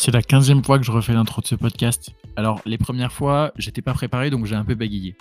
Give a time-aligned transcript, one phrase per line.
[0.00, 2.10] C'est la quinzième fois que je refais l'intro de ce podcast.
[2.36, 5.16] Alors, les premières fois, j'étais pas préparé, donc j'ai un peu bégayé.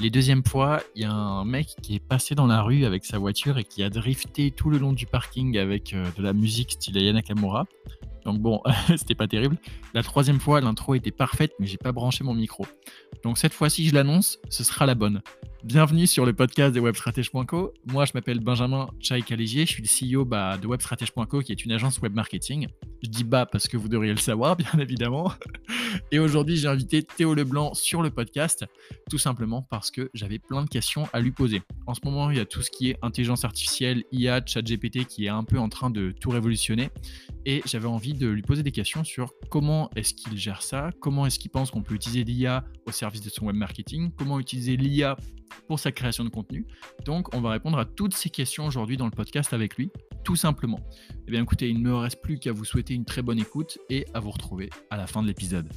[0.00, 3.04] Les deuxièmes fois, il y a un mec qui est passé dans la rue avec
[3.04, 6.32] sa voiture et qui a drifté tout le long du parking avec euh, de la
[6.32, 7.66] musique style Ayana Nakamura.
[8.24, 8.60] Donc bon,
[8.96, 9.58] c'était pas terrible.
[9.94, 12.66] La troisième fois, l'intro était parfaite, mais j'ai pas branché mon micro.
[13.22, 15.22] Donc cette fois-ci, je l'annonce, ce sera la bonne.
[15.66, 17.74] Bienvenue sur le podcast de webstratège.co.
[17.86, 21.64] Moi, je m'appelle Benjamin Chai Caligier, je suis le CEO bah, de webstratège.co, qui est
[21.64, 22.68] une agence web marketing.
[23.02, 25.32] Je dis bas parce que vous devriez le savoir, bien évidemment.
[26.12, 28.64] Et aujourd'hui, j'ai invité Théo Leblanc sur le podcast,
[29.10, 31.62] tout simplement parce que j'avais plein de questions à lui poser.
[31.88, 35.24] En ce moment, il y a tout ce qui est intelligence artificielle, IA, ChatGPT qui
[35.24, 36.90] est un peu en train de tout révolutionner.
[37.44, 41.26] Et j'avais envie de lui poser des questions sur comment est-ce qu'il gère ça, comment
[41.26, 44.76] est-ce qu'il pense qu'on peut utiliser l'IA au service de son web marketing, comment utiliser
[44.76, 45.16] l'IA
[45.66, 46.66] pour sa création de contenu.
[47.04, 49.90] Donc, on va répondre à toutes ces questions aujourd'hui dans le podcast avec lui,
[50.24, 50.80] tout simplement.
[51.26, 53.78] Eh bien, écoutez, il ne me reste plus qu'à vous souhaiter une très bonne écoute
[53.90, 55.68] et à vous retrouver à la fin de l'épisode.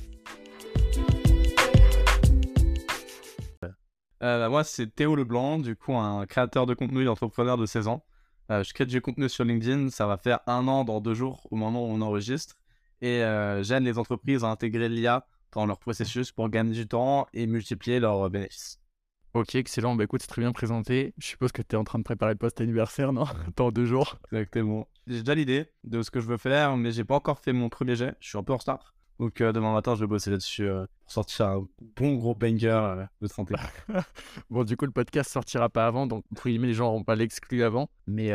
[4.21, 7.65] Euh, bah, moi, c'est Théo Leblanc, du coup, un créateur de contenu et entrepreneur de
[7.65, 8.03] 16 ans.
[8.51, 9.89] Euh, je crée du contenu sur LinkedIn.
[9.89, 12.55] Ça va faire un an dans deux jours au moment où on enregistre.
[13.01, 17.27] Et euh, j'aide les entreprises à intégrer l'IA dans leur processus pour gagner du temps
[17.33, 18.79] et multiplier leurs bénéfices.
[19.33, 19.95] Ok, excellent.
[19.95, 21.13] Bah écoute, c'est très bien présenté.
[21.19, 23.25] Je suppose que tu es en train de préparer le post anniversaire, non?
[23.55, 24.17] Dans deux jours.
[24.31, 24.87] Exactement.
[25.05, 27.69] J'ai déjà l'idée de ce que je veux faire, mais j'ai pas encore fait mon
[27.69, 28.15] premier jet.
[28.19, 28.95] Je suis un peu en retard.
[29.19, 32.69] Donc euh, demain matin, je vais bosser là-dessus euh, pour sortir un bon gros banger
[32.69, 33.53] euh, de santé.
[34.49, 37.15] bon, du coup, le podcast sortira pas avant, donc entre guillemets, les gens n'auront pas
[37.15, 37.89] l'exclu avant.
[38.07, 38.31] Mais,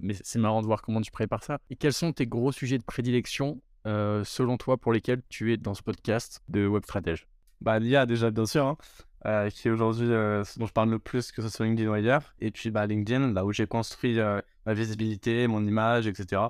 [0.00, 1.58] mais c'est marrant de voir comment tu prépares ça.
[1.70, 5.74] Et quels sont tes gros sujets de prédilection, selon toi, pour lesquels tu es dans
[5.74, 7.28] ce podcast de Web Stratège?
[7.60, 8.76] Bah, l'IA, déjà, bien sûr, hein,
[9.22, 12.34] qui est aujourd'hui ce dont je parle le plus, que ce soit LinkedIn ou ailleurs.
[12.40, 14.18] Et puis, bah, LinkedIn, là où j'ai construit
[14.66, 16.42] ma visibilité, mon image, etc.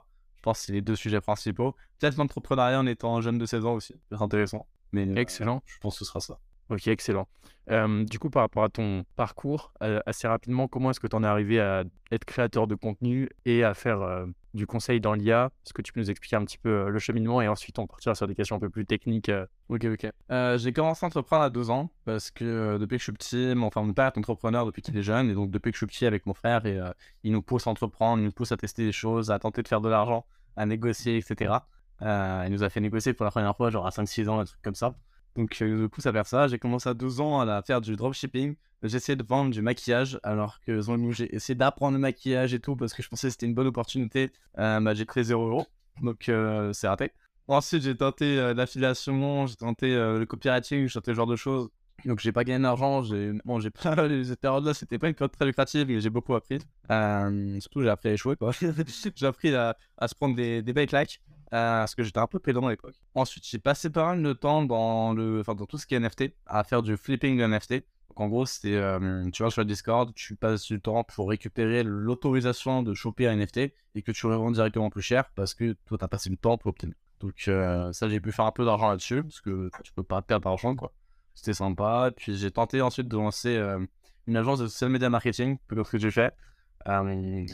[0.43, 1.77] Je pense que c'est les deux sujets principaux.
[2.01, 3.95] Peut-être l'entrepreneuriat en étant jeune de 16 ans aussi.
[4.11, 4.67] C'est intéressant.
[4.91, 5.63] Mais euh, excellent.
[5.67, 6.39] je pense que ce sera ça.
[6.73, 7.29] Ok, excellent.
[7.71, 11.15] Euh, du coup, par rapport à ton parcours, euh, assez rapidement, comment est-ce que tu
[11.15, 15.51] en es arrivé à être créateur de contenu et à faire du conseil dans l'IA
[15.67, 18.15] Est-ce que tu peux nous expliquer un petit peu le cheminement et ensuite on partira
[18.15, 19.31] sur des questions un peu plus techniques
[19.69, 20.11] Ok, ok.
[20.57, 23.71] j'ai commencé à entreprendre à deux ans parce que depuis que je suis petit, mon,
[23.75, 26.07] mon père est entrepreneur depuis qu'il est jeune et donc depuis que je suis petit
[26.07, 26.81] avec mon frère, et,
[27.23, 29.69] il nous pousse à entreprendre, il nous pousse à tester des choses, à tenter de
[29.69, 30.25] faire de l'argent,
[30.57, 31.53] à négocier, etc.
[32.01, 34.61] il nous a fait négocier pour la première fois, genre à 5-6 ans, un truc
[34.63, 34.95] comme ça.
[35.37, 36.49] Donc, il nous pousse à faire ça.
[36.49, 38.55] J'ai commencé à 12 ans à faire du dropshipping.
[38.83, 42.93] Essayé de vendre du maquillage, alors que j'ai essayé d'apprendre le maquillage et tout, parce
[42.93, 44.33] que je pensais que c'était une bonne opportunité.
[44.59, 45.67] Euh, bah, j'ai pris 0 euros,
[46.03, 47.13] donc euh, c'est raté.
[47.47, 51.69] Ensuite, j'ai tenté euh, l'affiliation, j'ai tenté le copywriting, j'ai tenté ce genre de choses.
[52.05, 53.05] Donc, j'ai pas gagné d'argent.
[53.45, 53.95] Bon, j'ai pas
[54.25, 56.59] cette période-là, c'était pas une période très lucrative, mais j'ai beaucoup appris.
[57.61, 58.51] surtout, j'ai appris à échouer, quoi.
[59.15, 59.77] j'ai appris à,
[60.09, 60.89] se prendre des, des bait
[61.53, 62.95] euh, parce que j'étais un peu pédant à l'époque.
[63.15, 66.01] Ensuite, j'ai passé pas mal de temps dans, le, enfin, dans tout ce qui est
[66.01, 67.73] NFT, à faire du flipping de NFT.
[68.09, 71.29] Donc en gros, c'était, euh, tu vas sur le Discord, tu passes du temps pour
[71.29, 73.59] récupérer l'autorisation de choper un NFT
[73.95, 76.57] et que tu revends directement plus cher parce que toi, tu as passé du temps
[76.59, 76.95] pour obtenir.
[77.21, 80.23] Donc euh, ça, j'ai pu faire un peu d'argent là-dessus parce que tu peux pas
[80.23, 80.93] perdre d'argent, quoi.
[81.35, 82.11] C'était sympa.
[82.17, 83.57] Puis j'ai tenté ensuite de lancer
[84.27, 86.35] une agence de social media marketing, peu comme ce que j'ai fait.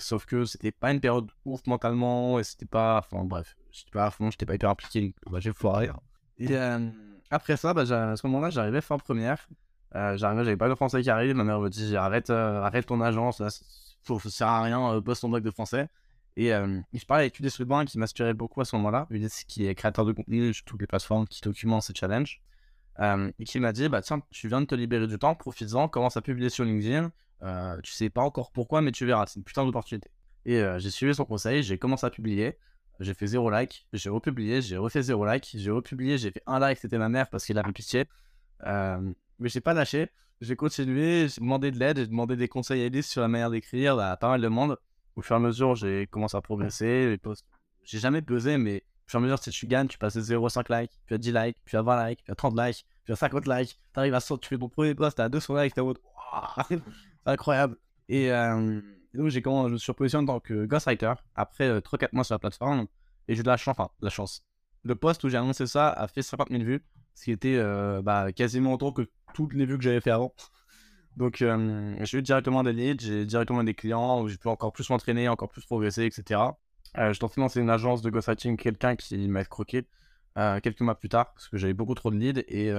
[0.00, 4.06] Sauf que c'était pas une période ouf mentalement et c'était pas, enfin bref, j'étais pas
[4.06, 5.90] à fond, j'étais pas hyper impliqué, bah, j'ai foiré.
[6.38, 6.88] Et euh,
[7.30, 9.48] après ça, bah, à ce moment-là, j'arrivais fin première.
[9.94, 11.34] Euh, j'arrivais, j'avais pas de français qui arrive.
[11.34, 15.20] Ma mère me dit arrête, euh, arrête ton agence, ça, ça sert à rien, bosse
[15.20, 15.88] ton bac de français.
[16.36, 19.08] Et je parlais avec Udis Rubin qui m'inspirait beaucoup à ce moment-là.
[19.10, 22.40] Udis qui est créateur de contenu sur toutes les plateformes qui documentent ces challenges.
[23.00, 26.16] et qui m'a dit bah tiens, tu viens de te libérer du temps, profites-en, commence
[26.16, 27.10] à publier sur LinkedIn.
[27.40, 30.10] Tu sais pas encore pourquoi, mais tu verras, c'est une putain d'opportunité.
[30.44, 32.58] Et j'ai suivi son conseil, j'ai commencé à publier
[33.00, 36.58] j'ai fait zéro like, j'ai republié, j'ai refait zéro like, j'ai republié, j'ai fait un
[36.58, 38.06] like, c'était ma mère parce qu'il avait pitié.
[38.66, 40.10] Euh, mais j'ai pas lâché,
[40.40, 43.50] j'ai continué, j'ai demandé de l'aide, j'ai demandé des conseils à Elise sur la manière
[43.50, 44.76] d'écrire à pas mal de monde.
[45.14, 47.18] Au fur et à mesure, j'ai commencé à progresser.
[47.84, 50.20] J'ai jamais pesé, mais au fur et à mesure, si tu gagnes, tu passes de
[50.20, 52.58] 0 à 5 likes, puis à 10 likes, puis à 20 likes, puis à 30
[52.58, 53.78] likes, puis à 50 likes.
[53.92, 55.94] T'arrives à 100, tu fais ton premier post, t'as à 200 likes, t'es en
[57.28, 57.76] incroyable.
[58.08, 58.80] Et euh,
[59.14, 62.24] donc, j'ai commencé, je me suis positionné en tant que ghostwriter après 3-4 euh, mois
[62.24, 62.86] sur la plateforme.
[63.28, 64.44] Et j'ai de la chance, enfin, la chance.
[64.84, 66.84] Le post où j'ai annoncé ça a fait 50 000 vues,
[67.14, 70.34] ce qui était euh, bah, quasiment autant que toutes les vues que j'avais fait avant.
[71.16, 74.72] Donc, euh, j'ai eu directement des leads, j'ai directement des clients où j'ai pu encore
[74.72, 76.40] plus m'entraîner, encore plus progresser, etc.
[76.94, 79.86] Je de lancer une agence de ghostwriting, quelqu'un qui m'a croqué
[80.62, 82.70] quelques mois plus tard, parce que j'avais beaucoup trop de leads et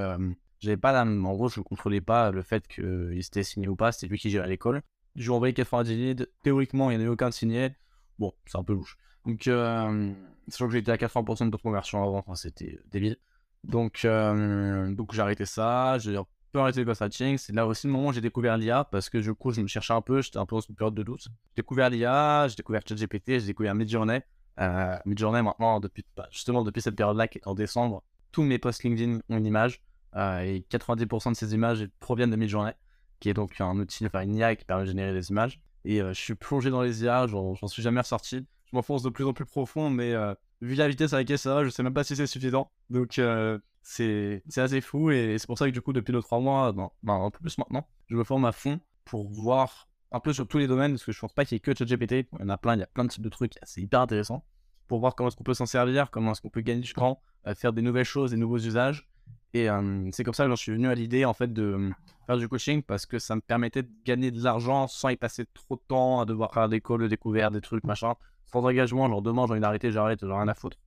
[0.59, 1.01] j'avais pas la...
[1.01, 4.19] En gros, je ne contrôlais pas le fait qu'il s'était signé ou pas, c'était lui
[4.19, 4.81] qui gérait l'école.
[5.15, 7.71] Je lui ai envoyé 90 leads, théoriquement, il n'y en avait aucun de signé.
[8.19, 8.97] Bon, c'est un peu louche.
[9.25, 10.13] Donc, euh,
[10.47, 13.17] sachant que j'étais à 80% de conversion avant, enfin, c'était débile.
[13.63, 17.37] Donc, euh, donc j'ai arrêté ça, j'ai un peu arrêté le ghostwriting.
[17.37, 19.67] C'est là aussi le moment où j'ai découvert l'IA parce que du coup, je me
[19.67, 21.23] cherchais un peu, j'étais un peu dans une période de doute.
[21.23, 24.21] J'ai découvert l'IA, j'ai découvert ChatGPT, j'ai découvert Midjourney.
[24.59, 29.19] Euh, Midjourney, maintenant, depuis, bah, justement, depuis cette période-là, en décembre, tous mes posts LinkedIn
[29.29, 32.73] ont une image euh, et 90% de ces images proviennent de Midjourney,
[33.19, 35.61] qui est donc un outil, enfin une IA qui permet de générer des images.
[35.85, 38.45] Et je suis plongé dans les IA, j'en suis jamais ressorti.
[38.65, 40.13] Je m'enfonce de plus en plus profond, mais
[40.61, 42.71] vu la vitesse à laquelle ça va, je sais même pas si c'est suffisant.
[42.89, 46.73] Donc euh, c'est assez fou et c'est pour ça que du coup depuis 2-3 mois,
[46.73, 50.47] ben, un peu plus maintenant, je me forme à fond pour voir un peu sur
[50.47, 52.43] tous les domaines parce que je pense pas qu'il y ait que ChatGPT, il y
[52.43, 54.43] en a plein, il y a plein de types de trucs, c'est hyper intéressant
[54.87, 57.21] pour voir comment est-ce qu'on peut s'en servir, comment est-ce qu'on peut gagner du temps,
[57.47, 59.07] euh, faire des nouvelles choses, des nouveaux usages.
[59.53, 59.67] Et
[60.11, 61.89] c'est comme ça que j'en suis venu à l'idée en fait de
[62.27, 65.45] faire du coaching parce que ça me permettait de gagner de l'argent sans y passer
[65.53, 68.13] trop de temps à devoir faire des calls de découverte, des trucs, machin
[68.51, 70.77] sans engagement, genre demain j'ai envie d'arrêter, j'arrête, j'en ai rien à foutre.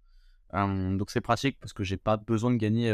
[0.52, 2.92] Donc c'est pratique parce que j'ai pas besoin de gagner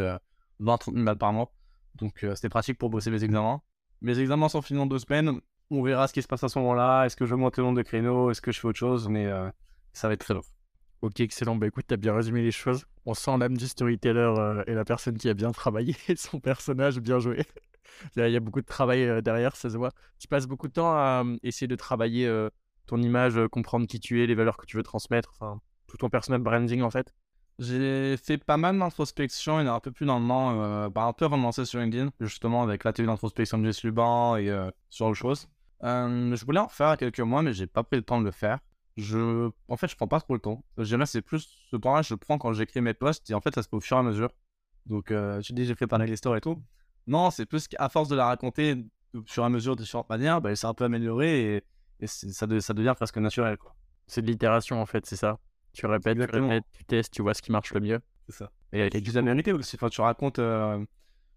[0.60, 1.52] 20-30 euh, 000 balles par mois.
[1.96, 3.60] Donc c'était pratique pour bosser mes examens.
[4.00, 5.40] Mes examens sont finis en deux semaines.
[5.70, 7.04] On verra ce qui se passe à ce moment-là.
[7.04, 8.30] Est-ce que je monte le nombre de créneaux?
[8.30, 9.08] Est-ce que je fais autre chose?
[9.08, 9.28] Mais
[9.92, 10.42] ça va être très long.
[11.00, 11.56] Ok, excellent.
[11.56, 12.86] Bah écoute, t'as bien résumé les choses.
[13.06, 17.18] On sent l'âme du storyteller et la personne qui a bien travaillé son personnage, bien
[17.20, 17.44] joué.
[18.16, 19.92] Il y a beaucoup de travail derrière, ça se voit.
[20.18, 22.28] Tu passes beaucoup de temps à essayer de travailler
[22.88, 25.96] ton image, euh, comprendre qui tu es, les valeurs que tu veux transmettre, enfin, tout
[25.96, 27.14] ton personal branding en fait?
[27.60, 30.88] J'ai fait pas mal d'introspection, il y a un peu plus dans le moment, euh,
[30.94, 34.70] un peu avancé sur LinkedIn, justement avec la télé d'introspection de Jess Luban et euh,
[34.88, 35.48] sur autre chose.
[35.82, 38.58] je voulais en faire quelques mois, mais j'ai pas pris le temps de le faire.
[38.98, 39.50] Je...
[39.68, 40.62] En fait, je prends pas trop le temps.
[40.76, 43.62] J'aime c'est plus ce temps-là, je prends quand j'écris mes posts, et en fait, ça
[43.62, 44.30] se fait au fur et à mesure.
[44.86, 45.12] Donc,
[45.42, 46.62] tu dis, j'ai parler l'histoire et tout.
[47.06, 48.84] Non, c'est plus qu'à force de la raconter
[49.14, 51.62] au fur et à mesure de différentes manières, bah, elle s'est un peu améliorée et
[52.00, 53.56] et ça, ça, devient presque naturel.
[53.56, 53.74] quoi.
[54.06, 55.38] C'est de l'itération en fait, c'est ça.
[55.72, 58.00] Tu répètes, tu répètes, tu testes, tu vois ce qui marche le mieux.
[58.28, 58.50] C'est ça.
[58.72, 59.76] Et avec des amérités aussi.
[59.76, 60.38] Enfin, tu racontes.
[60.38, 60.84] Euh...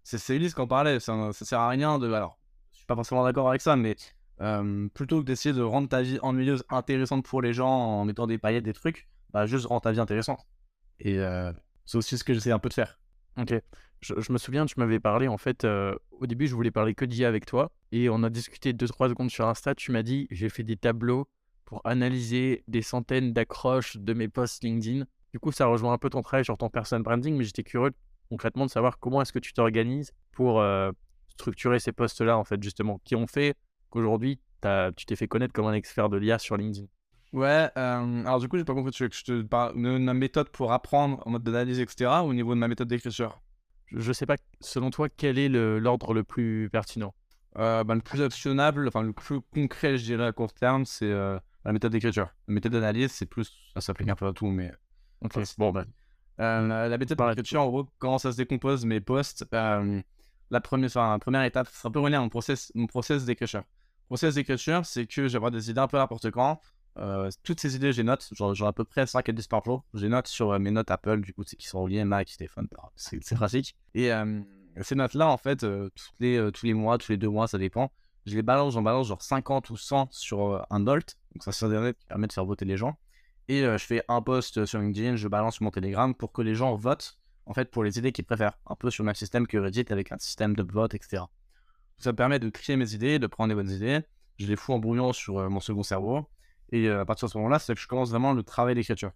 [0.04, 1.00] C'est Ulysse qui en parlait.
[1.00, 2.10] Ça, ça, sert à rien de.
[2.12, 2.38] Alors,
[2.72, 3.96] je suis pas forcément d'accord avec ça, mais
[4.42, 8.26] euh, plutôt que d'essayer de rendre ta vie ennuyeuse intéressante pour les gens en mettant
[8.26, 10.40] des paillettes, des trucs, bah juste rendre ta vie intéressante.
[10.98, 11.52] Et euh,
[11.86, 12.98] c'est aussi ce que j'essaie un peu de faire.
[13.38, 13.54] Ok.
[14.00, 17.04] Je, me souviens, tu m'avais parlé, en fait, euh, au début, je voulais parler que
[17.04, 20.48] d'IA avec toi, et on a discuté 2-3 secondes sur Insta, tu m'as dit, j'ai
[20.48, 21.28] fait des tableaux
[21.64, 25.04] pour analyser des centaines d'accroches de mes posts LinkedIn.
[25.32, 27.92] Du coup, ça rejoint un peu ton travail sur ton personal branding, mais j'étais curieux
[28.28, 30.62] concrètement de savoir comment est-ce que tu t'organises pour
[31.28, 33.54] structurer ces posts-là, en fait, justement, qui ont fait
[33.92, 34.40] qu'aujourd'hui,
[34.96, 36.86] tu t'es fait connaître comme un expert de l'IA sur LinkedIn.
[37.32, 40.50] Ouais, euh, alors du coup, j'ai pas compris, que je te parle de ma méthode
[40.50, 43.40] pour apprendre en mode d'analyse, etc., ou au niveau de ma méthode d'écriture?
[43.90, 47.14] Je sais pas, selon toi, quel est l'ordre le, plus pertinent?
[47.58, 51.10] Euh, ben, Le plus actionnable, enfin le plus concret, je dirais, à court terme, c'est
[51.10, 52.28] euh, la méthode d'écriture.
[52.48, 53.52] La méthode d'analyse, c'est plus.
[53.74, 54.70] Ça s'applique un peu à tout, mais.
[55.22, 55.86] Ok, bon, ben.
[56.40, 61.12] Euh, la, méthode d'écriture, en gros, comment ça se décompose mes posts la, première, enfin,
[61.12, 63.64] la première étape, c'est un peu relié à mon process, mon process d'écriture.
[64.12, 66.60] Process d'écriture, c'est que j'ai des idées un peu n'importe quand.
[66.98, 68.28] Euh, toutes ces idées, j'ai note.
[68.32, 69.86] Genre, à peu près 5 à 10 par jour.
[69.94, 72.68] J'ai note sur euh, mes notes Apple, du coup, qui sont reliées Mac, téléphone.
[72.94, 73.74] C'est pratique.
[73.94, 74.42] Et euh,
[74.82, 77.90] ces notes-là, en fait, tous, les, tous les mois, tous les deux mois, ça dépend.
[78.26, 81.16] Je les balance, j'en balance genre 50 ou 100 sur un Dolt.
[81.34, 82.98] Donc, ça, c'est internet qui permet de faire voter les gens.
[83.48, 86.54] Et je fais un post sur LinkedIn, je balance sur mon Telegram pour que les
[86.54, 88.58] gens votent, en fait, pour les idées qu'ils préfèrent.
[88.66, 91.22] Un peu sur le même système que Reddit avec un système de vote, etc.
[91.98, 94.00] Ça me permet de créer mes idées, de prendre des bonnes idées.
[94.38, 96.26] Je les fous en brouillon sur mon second cerveau
[96.72, 99.12] et euh, à partir de ce moment-là, c'est que je commence vraiment le travail d'écriture.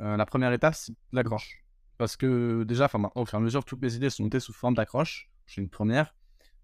[0.00, 1.64] Euh, la première étape, c'est l'accroche.
[1.98, 4.52] Parce que déjà, enfin, au fur et à mesure, toutes mes idées sont notées sous
[4.52, 5.28] forme d'accroche.
[5.46, 6.14] J'ai une première,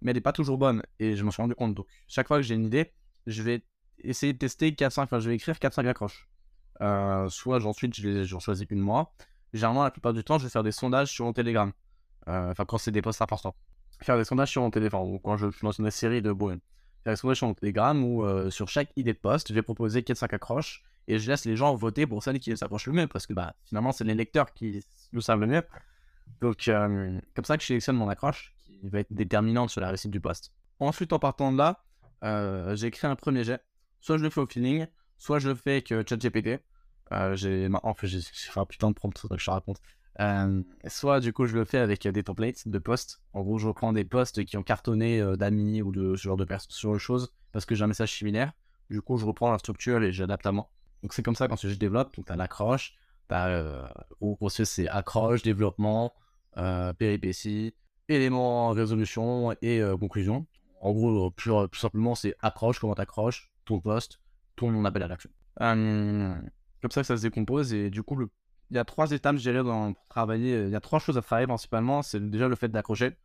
[0.01, 0.83] mais elle n'est pas toujours bonne.
[1.01, 1.75] Et je m'en suis rendu compte.
[1.75, 2.93] Donc, chaque fois que j'ai une idée,
[3.27, 3.65] je vais
[3.99, 6.29] essayer de tester 4-5, enfin, je vais écrire 4-5 accroches.
[6.81, 9.13] Euh, soit ensuite, j'en choisis une moi.
[9.53, 11.73] Généralement, la plupart du temps, je vais faire des sondages sur mon Telegram.
[12.27, 13.57] Enfin, quand c'est des posts importants.
[14.03, 16.61] Faire des sondages sur mon téléphone, ou quand je suis dans une série de Bowen
[17.05, 20.03] faire une sur mon Telegram où euh, sur chaque idée de poste, je vais proposer
[20.03, 23.27] 4-5 accroches et je laisse les gens voter pour celle qui s'approche le mieux parce
[23.27, 25.63] que bah, finalement, c'est les lecteurs qui nous savent le mieux.
[26.41, 29.89] Donc, euh, comme ça que je sélectionne mon accroche qui va être déterminante sur la
[29.89, 30.53] réussite du poste.
[30.79, 31.83] Ensuite, en partant de là,
[32.23, 33.63] euh, j'ai créé un premier jet.
[34.01, 34.87] Soit je le fais au feeling,
[35.19, 36.61] soit je le fais avec ChatGPT.
[37.33, 39.81] j'ai, en fait, j'ai fait un putain de prompt, que je te raconte.
[40.21, 43.23] Euh, soit du coup je le fais avec des templates de posts.
[43.33, 46.37] En gros, je reprends des posts qui ont cartonné euh, d'amis ou de ce genre
[46.37, 48.53] de personnes choses parce que j'ai un message similaire.
[48.91, 50.71] Du coup, je reprends la structure et j'adapte à moi.
[51.03, 52.15] Donc c'est comme ça qu'ensuite je développe.
[52.17, 52.95] Donc tu as l'accroche,
[53.29, 53.87] tu as euh,
[54.49, 56.13] c'est accroche, développement,
[56.59, 57.75] euh, péripéties,
[58.09, 60.47] éléments, résolution et conclusion.
[60.83, 64.21] En gros, plus simplement, c'est accroche, comment t'accroches, ton post,
[64.57, 65.31] ton appel à l'action.
[65.59, 67.73] comme ça que ça se décompose.
[67.73, 68.29] Et du coup, le...
[68.71, 69.93] il y a trois étapes, je dans...
[69.93, 70.65] pour travailler.
[70.65, 72.03] Il y a trois choses à travailler principalement.
[72.03, 73.17] C'est déjà le fait d'accrocher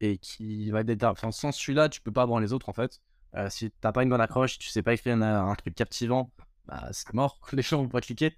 [0.00, 3.00] et qui va être enfin, sans celui-là, tu peux pas avoir les autres en fait.
[3.36, 6.30] Euh, si t'as pas une bonne accroche, tu sais pas écrire un, truc captivant,
[6.66, 7.38] bah, c'est mort.
[7.52, 8.36] Les gens vont pas cliquer.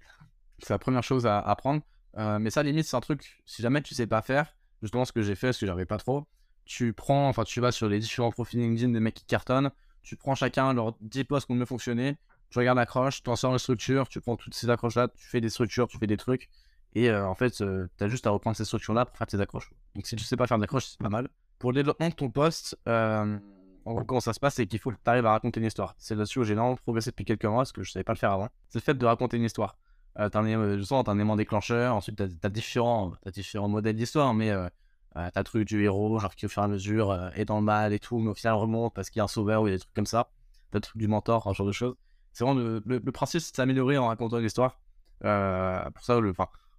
[0.59, 1.81] C'est la première chose à apprendre.
[2.17, 5.11] Euh, mais ça, limite, c'est un truc, si jamais tu sais pas faire, justement ce
[5.11, 6.27] que j'ai fait, parce que j'avais pas trop,
[6.65, 9.71] tu prends, enfin, tu vas sur les différents profils LinkedIn des mecs qui cartonnent,
[10.03, 12.17] tu prends chacun leurs 10 posts qui ont mieux fonctionné,
[12.53, 15.49] tu regardes l'accroche, tu sors une structure, tu prends toutes ces accroches-là, tu fais des
[15.49, 16.49] structures, tu fais des trucs,
[16.93, 17.63] et euh, en fait, tu
[17.99, 19.71] as juste à reprendre ces structures-là pour faire tes accroches.
[19.95, 21.27] Donc si tu sais pas faire d'accroche, c'est pas mal.
[21.59, 23.37] Pour le développement de ton poste, euh,
[23.83, 25.95] comment ça se passe, c'est qu'il faut que tu arrives à raconter une histoire.
[25.97, 28.19] C'est là-dessus où j'ai énormément progressé depuis quelques mois, parce que je savais pas le
[28.19, 28.49] faire avant.
[28.69, 29.77] C'est le fait de raconter une histoire.
[30.19, 33.95] Euh, as euh, sens, as un élément déclencheur, ensuite tu as, différents, as différents modèles
[33.95, 34.69] d'histoire, mais euh,
[35.15, 37.45] euh, t'as le truc du héros, genre qui au fur et à mesure euh, est
[37.45, 39.61] dans le mal et tout, mais au final remonte parce qu'il y a un sauveur
[39.61, 40.29] ou il y a des trucs comme ça.
[40.71, 41.95] T'as le truc du mentor, un genre de choses.
[42.33, 44.79] C'est vraiment le, le, principe, c'est de s'améliorer en racontant une histoire.
[45.19, 46.33] pour ça, le,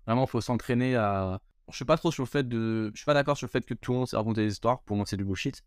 [0.07, 1.41] vraiment, il faut s'entraîner à.
[1.71, 2.91] Je suis pas trop sur le fait de.
[2.93, 4.83] Je suis pas d'accord sur le fait que tout le monde sait raconter des histoires.
[4.83, 5.65] Pour moi, c'est du bullshit.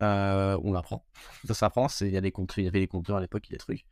[0.00, 1.04] on l'apprend.
[1.44, 1.88] Ça s'apprend.
[2.00, 3.58] Il y a des comptes, il y avait des compteurs à l'époque, il y a
[3.58, 3.84] des trucs.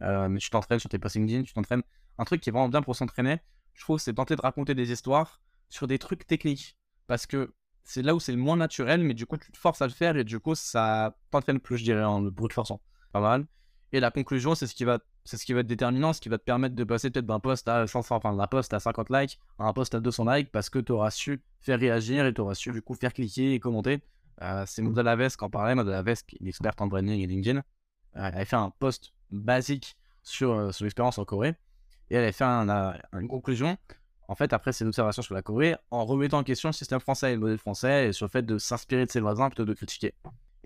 [0.00, 1.82] mais tu t'entraînes sur tes passing jeans, tu t'entraînes
[2.18, 3.40] un truc qui est vraiment bien pour s'entraîner,
[3.74, 6.76] je trouve, c'est tenter de raconter des histoires sur des trucs techniques.
[7.06, 9.82] Parce que c'est là où c'est le moins naturel, mais du coup, tu te forces
[9.82, 12.80] à le faire et du coup, ça t'entraîne plus, je dirais, en le brute forçant.
[13.12, 13.46] Pas mal.
[13.96, 16.28] Et la conclusion, c'est ce qui va c'est ce qui va être déterminant, ce qui
[16.28, 19.08] va te permettre de passer peut-être d'un post à 500, enfin d'un post à 50
[19.08, 22.34] likes à un post à 200 likes parce que tu auras su faire réagir et
[22.34, 24.02] tu auras su du coup faire cliquer et commenter.
[24.42, 27.26] Euh, c'est Maud Laves qui en parlait, Maud Laves qui est experte en branding et
[27.26, 27.60] LinkedIn.
[27.60, 27.62] Euh,
[28.12, 31.54] elle avait fait un post basique sur, euh, sur l'expérience en Corée
[32.10, 33.78] et elle a fait une conclusion,
[34.28, 37.30] en fait, après ses observations sur la Corée, en remettant en question le système français
[37.32, 39.70] et le modèle français, et sur le fait de s'inspirer de ses voisins plutôt que
[39.70, 40.12] de critiquer.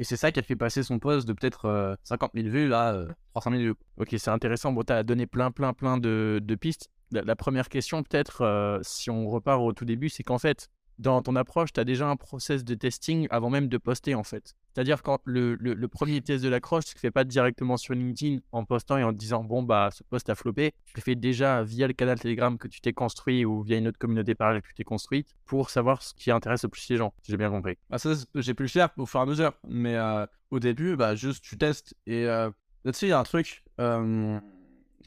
[0.01, 2.73] Et c'est ça qui a fait passer son poste de peut-être 50 euh, 000 vues
[2.73, 3.05] à
[3.35, 3.75] 300 000 vues.
[3.99, 4.73] Ok, c'est intéressant.
[4.73, 6.89] Bon, tu as donné plein, plein, plein de, pistes.
[7.13, 11.23] La, première question, peut-être, euh, si on repart au tout début, c'est qu'en fait, dans
[11.23, 14.55] ton approche, tu as déjà un process de testing avant même de poster, en fait.
[14.75, 18.39] C'est-à-dire quand le, le, premier test de l'accroche, tu ne fais pas directement sur LinkedIn
[18.53, 20.75] en postant et en te disant bon bah ce post a flopé.
[20.85, 23.89] Tu le fais déjà via le canal Telegram que tu t'es construit ou via une
[23.89, 26.97] autre communauté parallèle que tu t'es construite pour savoir ce qui intéresse le plus les
[26.97, 27.13] gens.
[27.23, 27.79] Si j'ai bien compris.
[27.89, 30.95] Bah ça j'ai pu le faire au fur et à mesure, mais euh, au début
[30.95, 32.49] bah juste tu testes et euh,
[32.85, 33.65] là-dessus il y a un truc.
[33.81, 34.39] Euh,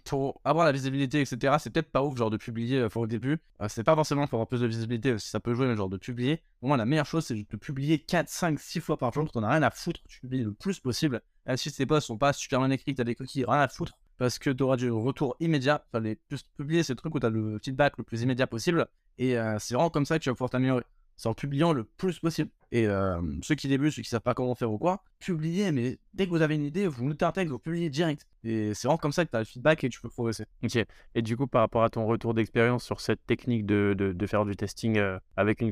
[0.06, 3.40] pour avoir la visibilité, etc., c'est peut-être pas ouf, genre de publier euh, au début.
[3.62, 5.90] Euh, c'est pas forcément pour avoir plus de visibilité, si ça peut jouer, mais genre
[5.90, 6.42] de publier.
[6.60, 9.32] Pour moi, la meilleure chose, c'est de publier 4, 5, 6 fois par jour.
[9.32, 11.22] T'en as rien à foutre, tu publies le plus possible.
[11.56, 13.94] Si tes posts sont pas super bien écrits, t'as des coquilles, rien à foutre.
[14.18, 15.86] Parce que tu auras du retour immédiat.
[16.00, 18.88] Les, plus publier ces trucs où t'as le feedback le plus immédiat possible.
[19.18, 20.84] Et euh, c'est vraiment comme ça que tu vas pouvoir t'améliorer
[21.16, 22.50] c'est en publiant le plus possible.
[22.72, 26.00] Et euh, ceux qui débutent, ceux qui savent pas comment faire ou quoi, publiez, mais
[26.16, 28.26] dès que vous avez une idée, vous notez un texte, vous publiez direct.
[28.44, 30.46] Et c'est vraiment comme ça que tu as le feedback et tu peux progresser.
[30.64, 30.84] Ok.
[31.14, 34.44] Et du coup, par rapport à ton retour d'expérience sur cette technique de, de, faire
[34.44, 35.72] du testing euh, avec une,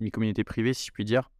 [0.00, 1.30] une communauté privée, si je puis dire,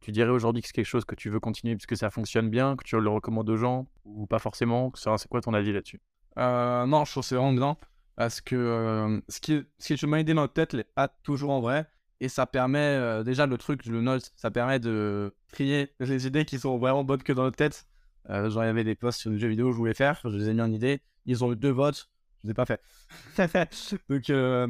[0.00, 2.74] tu dirais aujourd'hui que c'est quelque chose que tu veux continuer puisque ça fonctionne bien,
[2.74, 4.90] que tu le recommandes aux gens ou pas forcément?
[4.96, 6.00] C'est quoi ton avis là-dessus?
[6.38, 7.76] Euh, Non, je trouve que c'est vraiment bien
[8.16, 11.50] parce que ce, qui, ce qui est une idée dans notre tête n'est pas toujours
[11.52, 11.86] en vrai.
[12.20, 16.44] Et ça permet, euh, déjà le truc, le note, ça permet de trier les idées
[16.44, 17.86] qui sont vraiment bonnes que dans notre tête.
[18.28, 20.20] Euh, genre, il y avait des posts sur des jeux vidéo que je voulais faire,
[20.24, 21.00] je les ai mis en idée.
[21.24, 22.10] Ils ont eu deux votes,
[22.42, 22.80] je ne les ai pas fait.
[24.10, 24.68] Donc, euh,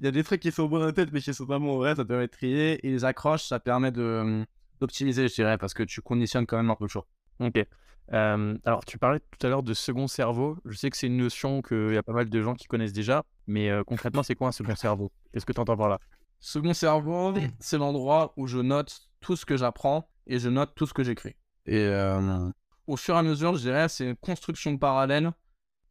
[0.00, 1.58] il y a des trucs qui sont bons dans notre tête, mais qui sont pas
[1.58, 2.86] bons en vrai, ça permet de trier.
[2.86, 4.44] Et les accroches, ça permet de,
[4.78, 7.06] d'optimiser, je dirais, parce que tu conditionnes quand même un peu le show.
[7.40, 7.66] Ok.
[8.10, 10.58] alors, tu parlais tout à l'heure de second cerveau.
[10.66, 12.92] Je sais que c'est une notion qu'il y a pas mal de gens qui connaissent
[12.92, 15.10] déjà, mais concrètement, c'est quoi un second cerveau?
[15.32, 15.98] Qu'est-ce que tu entends par là?
[16.44, 20.86] Second cerveau, c'est l'endroit où je note tout ce que j'apprends et je note tout
[20.86, 21.36] ce que j'écris.
[21.66, 22.50] Et euh,
[22.88, 25.30] au fur et à mesure, je dirais, c'est une construction parallèle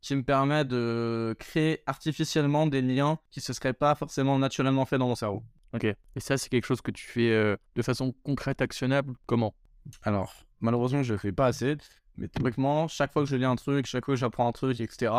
[0.01, 4.85] qui me permet de créer artificiellement des liens qui ne se seraient pas forcément naturellement
[4.85, 5.41] faits dans mon cerveau.
[5.73, 5.85] Ok.
[5.85, 9.55] Et ça, c'est quelque chose que tu fais euh, de façon concrète, actionnable Comment?
[10.03, 11.77] Alors, malheureusement, je ne le fais pas assez.
[12.17, 14.81] Mais typiquement, chaque fois que je lis un truc, chaque fois que j'apprends un truc,
[14.81, 15.13] etc.,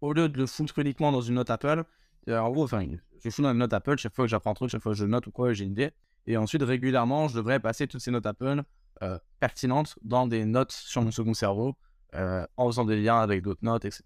[0.00, 1.84] au lieu de le foutre uniquement dans une note Apple,
[2.28, 2.86] en gros, enfin,
[3.24, 4.98] je fous dans une note Apple chaque fois que j'apprends un truc, chaque fois que
[4.98, 5.90] je note ou quoi, j'ai une idée.
[6.26, 8.62] Et ensuite, régulièrement, je devrais passer toutes ces notes Apple
[9.02, 11.74] euh, pertinentes dans des notes sur mon second cerveau,
[12.14, 14.02] euh, en faisant des liens avec d'autres notes, etc.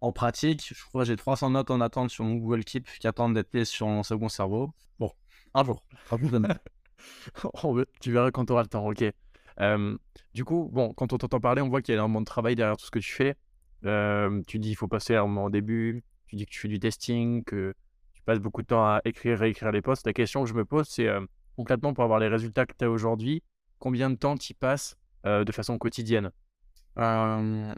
[0.00, 3.06] En pratique, je crois que j'ai 300 notes en attente sur mon Google Keep qui
[3.06, 4.72] attendent d'être mises sur mon second cerveau.
[4.98, 5.12] Bon,
[5.52, 5.84] un jour.
[8.00, 9.04] tu verras quand tu auras le temps, ok.
[9.60, 9.98] Euh,
[10.32, 12.54] du coup, bon, quand on t'entend parler, on voit qu'il y a énormément de travail
[12.56, 13.36] derrière tout ce que tu fais.
[14.46, 16.78] tu dis il faut passer un moment au début, tu dis que tu fais du
[16.78, 17.74] testing, que
[18.12, 20.06] tu passes beaucoup de temps à écrire, réécrire les posts.
[20.06, 21.20] La question que je me pose, c'est euh,
[21.56, 23.42] concrètement pour avoir les résultats que tu as aujourd'hui,
[23.80, 24.96] combien de temps tu passes
[25.26, 26.30] euh, de façon quotidienne?
[26.98, 27.74] Euh,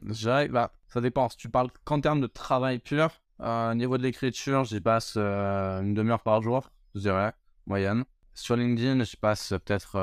[0.51, 1.31] bah, Ça dépend.
[1.31, 5.95] Si tu parles qu'en termes de travail pur, Au niveau de l'écriture, j'y passe une
[5.95, 7.33] demi-heure par jour, je dirais,
[7.67, 8.05] moyenne.
[8.35, 9.97] Sur LinkedIn, j'y passe peut-être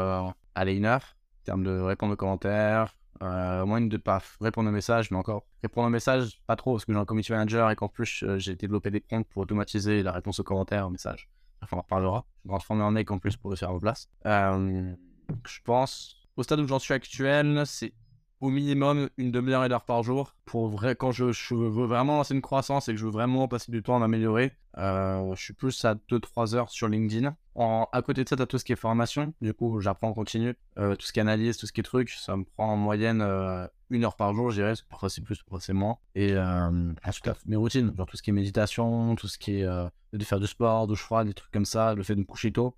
[0.56, 4.74] à une heure en termes de répondre aux commentaires, euh, moins de pas répondre aux
[4.74, 7.76] messages, mais encore répondre aux messages, pas trop, parce que j'ai un community manager et
[7.76, 11.30] qu'en plus j'ai développé des prompts pour automatiser la réponse aux commentaires, aux messages.
[11.62, 12.26] Enfin, on en reparlera.
[12.46, 14.10] Je transformer en mec en plus pour le faire à vos places.
[14.26, 17.94] je pense, au stade où j'en suis actuel, c'est
[18.42, 22.34] au minimum une demi-heure et d'heure par jour pour vrai quand je, veux vraiment lancer
[22.34, 25.54] une croissance et que je veux vraiment passer du temps à m'améliorer euh, je suis
[25.54, 27.36] plus à 2-3 heures sur LinkedIn.
[27.56, 29.34] En, à côté de ça t'as tout ce qui est formation.
[29.42, 30.56] Du coup j'apprends en continu.
[30.78, 32.78] Euh, tout ce qui est analyse tout ce qui est truc ça me prend en
[32.78, 34.74] moyenne euh, une heure par jour je dirais.
[34.90, 35.98] Parfois c'est plus parfois c'est moins.
[36.16, 37.94] Et ensuite mes routines.
[37.98, 39.66] Genre tout ce qui est méditation tout ce qui est
[40.14, 42.52] de faire du sport douche froide des trucs comme ça le fait de me coucher
[42.52, 42.76] tôt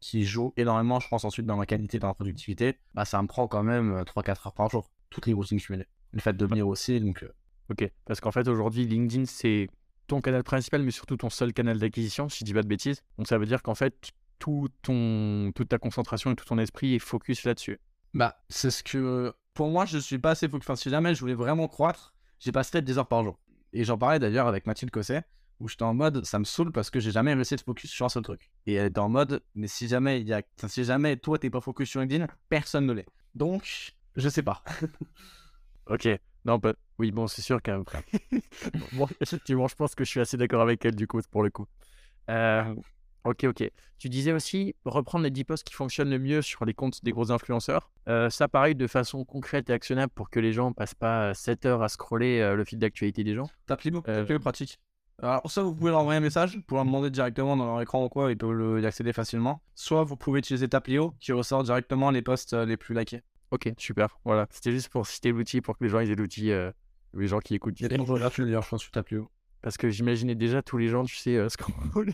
[0.00, 3.26] qui joue énormément, je pense, ensuite dans ma qualité, dans la productivité, bah, ça me
[3.26, 5.86] prend quand même 3-4 euh, heures par jour, toutes les routines cumulées.
[6.12, 7.24] Le fait de venir aussi, donc.
[7.70, 9.68] Ok, parce qu'en fait, aujourd'hui, LinkedIn, c'est
[10.08, 13.02] ton canal principal, mais surtout ton seul canal d'acquisition, si je dis pas de bêtises.
[13.16, 14.10] Donc ça veut dire qu'en fait,
[14.40, 17.78] tout ton, toute ta concentration et tout ton esprit est focus là-dessus.
[18.14, 19.32] Bah, c'est ce que.
[19.54, 20.66] Pour moi, je suis pas assez focus.
[20.66, 23.38] Enfin, si jamais je voulais vraiment croître, j'ai passé 10 heures par jour.
[23.72, 25.24] Et j'en parlais d'ailleurs avec Mathilde Cosset
[25.60, 28.06] où j'étais en mode ça me saoule parce que j'ai jamais réussi de focus sur
[28.06, 28.50] un seul truc.
[28.66, 31.50] Et elle était en mode mais si jamais il y a si jamais toi t'es
[31.50, 33.08] pas focus sur LinkedIn, personne ne l'est.
[33.34, 34.62] Donc je sais pas.
[35.86, 36.08] ok.
[36.44, 36.74] Non, pas...
[36.98, 37.82] oui, bon, c'est sûr qu'un
[38.92, 41.50] bon, effectivement, je pense que je suis assez d'accord avec elle du coup pour le
[41.50, 41.66] coup.
[42.30, 42.74] Euh,
[43.24, 43.70] ok, ok.
[43.98, 47.10] Tu disais aussi reprendre les 10 posts qui fonctionnent le mieux sur les comptes des
[47.10, 47.90] gros influenceurs.
[48.08, 51.66] Euh, ça, pareil, de façon concrète et actionnable pour que les gens passent pas 7
[51.66, 53.50] heures à scroller euh, le fil d'actualité des gens?
[54.04, 54.38] Plus euh...
[54.38, 54.78] pratique.
[55.20, 58.04] Alors, soit vous pouvez leur envoyer un message pour leur demander directement dans leur écran
[58.04, 59.60] ou quoi, ils peuvent y accéder facilement.
[59.74, 63.22] Soit vous pouvez utiliser Taplio qui ressort directement les posts euh, les plus likés.
[63.50, 64.18] Ok, super.
[64.24, 66.70] Voilà, c'était juste pour citer l'outil pour que les gens aient l'outil, euh,
[67.14, 67.78] les gens qui écoutent.
[67.80, 67.88] Il y a
[68.44, 69.30] d'ailleurs, je pense, sur Taplio.
[69.60, 71.48] Parce que j'imaginais déjà tous les gens, tu sais, euh,
[71.88, 72.12] scroller.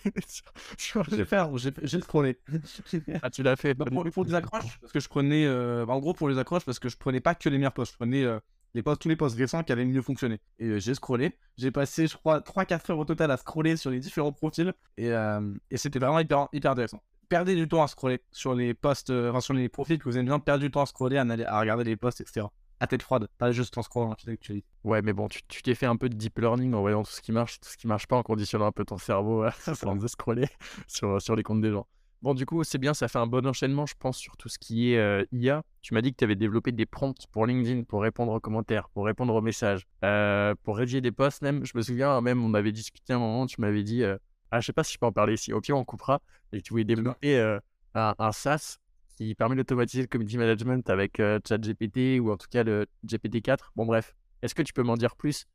[1.11, 1.37] J'ai fait,
[1.83, 2.39] j'ai scrollé.
[3.23, 5.47] ah, tu l'as fait bah, pour, pour, les accroches, parce que je prenais.
[5.47, 7.93] Bah, en gros, pour les accroches, parce que je prenais pas que les meilleurs posts,
[7.93, 8.25] je prenais
[8.75, 10.41] les posts, tous les posts récents qui avaient mieux fonctionné.
[10.59, 11.39] Et euh, j'ai scrollé.
[11.57, 14.73] J'ai passé, je crois, 3-4 heures au total à scroller sur les différents profils.
[14.97, 17.01] Et, euh, et c'était vraiment hyper, hyper intéressant.
[17.29, 20.17] Perdez du temps à scroller sur les posts, euh, enfin, sur les profils que vous
[20.17, 20.39] aimez bien.
[20.39, 22.47] Perdez du temps à scroller, à, regarder les posts, etc.
[22.81, 24.65] À tête froide, pas juste en scrollant l'actualité.
[24.83, 27.21] Ouais, mais bon, tu t'es fait un peu de deep learning en voyant tout ce
[27.21, 29.53] qui marche, tout ce qui marche pas, en conditionnant un peu ton cerveau à
[30.09, 30.49] scroller
[30.89, 31.87] sur, sur les comptes des gens.
[32.25, 34.59] Bon, du coup, c'est bien, ça fait un bon enchaînement, je pense, sur tout ce
[34.59, 35.63] qui est euh, IA.
[35.83, 38.89] Tu m'as dit que tu avais développé des prompts pour LinkedIn, pour répondre aux commentaires,
[38.89, 41.67] pour répondre aux messages, euh, pour rédiger des posts même.
[41.67, 44.17] Je me souviens, même, on avait discuté un moment, tu m'avais dit, euh,
[44.57, 46.21] ah, je sais pas si je peux en parler ici, au pire, on coupera,
[46.53, 47.39] et tu voulais développer
[47.95, 48.79] un, un, SaaS
[49.17, 53.71] qui permet d'automatiser le community management avec ChatGPT ou en tout cas le GPT-4.
[53.77, 55.47] Bon, bref, est-ce que tu peux m'en dire plus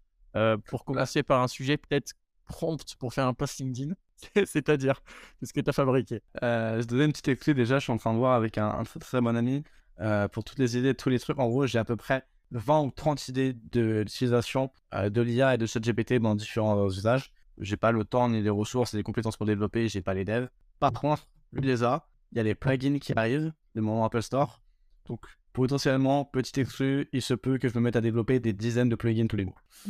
[0.65, 2.13] Pour commencer par un sujet peut-être
[2.45, 3.93] prompt pour faire un post LinkedIn?
[4.45, 5.01] C'est-à-dire,
[5.39, 6.21] qu'est-ce que tu as fabriqué?
[6.43, 8.83] Euh, Je donnais une petite clé déjà, je suis en train de voir avec un,
[8.99, 9.63] très, bon ami
[10.01, 11.39] euh, pour toutes les idées, tous les trucs.
[11.39, 15.57] En gros, j'ai à peu près 20 ou 30 idées d'utilisation euh, de l'IA et
[15.57, 17.31] de ChatGPT dans différents usages.
[17.59, 20.25] J'ai pas le temps ni les ressources et les compétences pour développer, j'ai pas les
[20.25, 20.49] devs.
[20.79, 22.07] Par contre, lui les a.
[22.31, 24.61] Il y a les plugins qui arrivent de mon Apple Store.
[25.05, 28.89] Donc, potentiellement, petit exclu, il se peut que je me mette à développer des dizaines
[28.89, 29.61] de plugins tous les mois.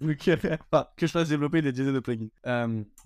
[0.00, 0.16] donc,
[0.96, 2.28] que je fasse développer des dizaines de plugins.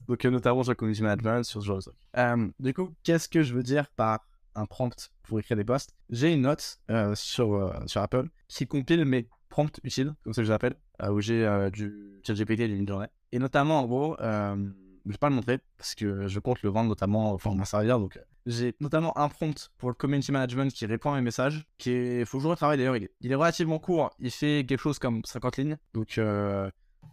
[0.09, 1.95] Donc, euh, notamment sur Community Management, sur ce genre de trucs.
[2.17, 5.95] Euh, du coup, qu'est-ce que je veux dire par un prompt pour écrire des posts?
[6.11, 10.47] J'ai une note euh, sur, sur Apple qui compile mes prompts utiles, comme ça que
[10.47, 10.75] je les appelle,
[11.09, 13.09] où j'ai du ChatGPT et du Midjourney.
[13.35, 16.71] Et notamment, en gros, je ne vais pas le montrer parce que je compte le
[16.71, 17.99] vendre notamment, enfin, m'en servir.
[17.99, 18.17] Donc,
[18.47, 22.25] j'ai notamment un prompt pour le community management qui répond à mes messages, qui est,
[22.27, 25.57] faut que je retravaille d'ailleurs, il, est relativement court, il fait quelque chose comme 50
[25.57, 26.21] lignes, donc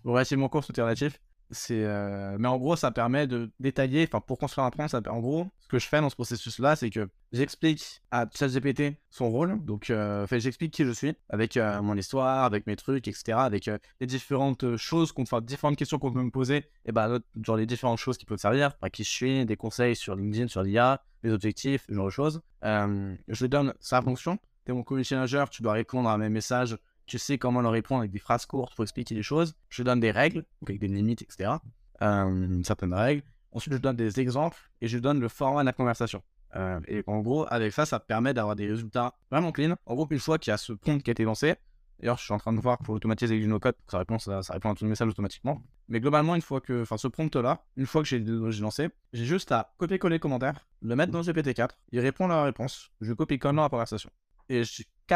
[0.03, 1.19] relativement court, tout est relatif.
[1.51, 5.19] C'est, euh, mais en gros, ça permet de détailler, enfin, pour construire un ça, en
[5.19, 9.63] gros, ce que je fais dans ce processus-là, c'est que j'explique à ChatGPT son rôle,
[9.65, 13.69] donc, euh, j'explique qui je suis, avec euh, mon histoire, avec mes trucs, etc., avec
[13.99, 17.65] les différentes choses qu'on, enfin, différentes questions qu'on peut me poser, et bah, genre les
[17.65, 21.03] différentes choses qui peuvent servir, à qui je suis, des conseils sur LinkedIn, sur l'IA,
[21.23, 22.41] les objectifs, ce genre de choses.
[22.63, 24.39] je lui donne sa fonction.
[24.63, 28.01] T'es mon community manager, tu dois répondre à mes messages tu sais comment leur répondre
[28.01, 29.55] avec des phrases courtes pour expliquer les choses.
[29.69, 31.53] Je donne des règles, avec des limites, etc.
[32.01, 33.23] Euh, certaines règles.
[33.51, 36.23] Ensuite, je donne des exemples et je donne le format de la conversation.
[36.55, 39.75] Euh, et en gros, avec ça, ça permet d'avoir des résultats vraiment clean.
[39.85, 41.55] En gros, une fois qu'il y a ce prompt qui a été lancé,
[41.99, 44.41] d'ailleurs, je suis en train de voir pour automatiser avec du no-code ça réponde, ça,
[44.49, 45.61] répond à tous les messages automatiquement.
[45.87, 49.51] Mais globalement, une fois que, enfin, ce prompt-là, une fois que j'ai lancé, j'ai juste
[49.51, 53.55] à copier-coller le commentaire, le mettre dans GPT-4, il répond à la réponse, je copie-colle
[53.55, 54.09] dans la conversation.
[54.49, 54.63] Et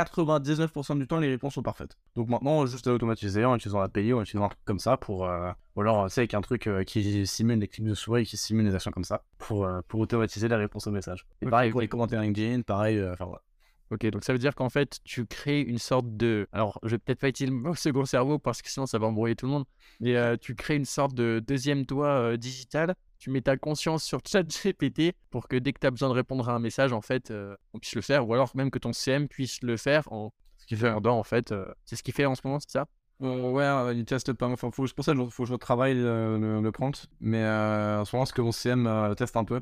[0.03, 1.97] 99% du temps, les réponses sont parfaites.
[2.15, 4.97] Donc maintenant, juste à automatiser en utilisant l'API ou en utilisant un truc comme ça
[4.97, 5.25] pour.
[5.25, 8.25] euh, ou alors, tu sais, avec un truc euh, qui simule des clics de souris,
[8.25, 11.25] qui simule des actions comme ça pour, euh, pour automatiser la réponse au message.
[11.41, 12.97] Et pareil pour les commentaires LinkedIn, pareil.
[12.97, 13.41] euh, Enfin voilà.
[13.91, 16.47] Ok, donc ça veut dire qu'en fait, tu crées une sorte de.
[16.51, 19.07] Alors, je vais peut-être pas utiliser le mot second cerveau parce que sinon ça va
[19.07, 19.65] embrouiller tout le monde.
[19.99, 22.95] Mais euh, tu crées une sorte de deuxième doigt euh, digital.
[23.19, 26.49] Tu mets ta conscience sur ChatGPT pour que dès que tu as besoin de répondre
[26.49, 28.27] à un message, en fait, euh, on puisse le faire.
[28.27, 31.53] Ou alors même que ton CM puisse le faire en ce qui fait en fait.
[31.85, 32.87] c'est ce qu'il fait en ce moment, c'est ça?
[33.21, 34.47] Euh, ouais, euh, il teste pas.
[34.47, 37.07] Enfin, faut, c'est pour ça faut que je retravaille le, le, le prompt.
[37.21, 39.61] Mais euh, en ce moment, ce que mon CM teste un peu.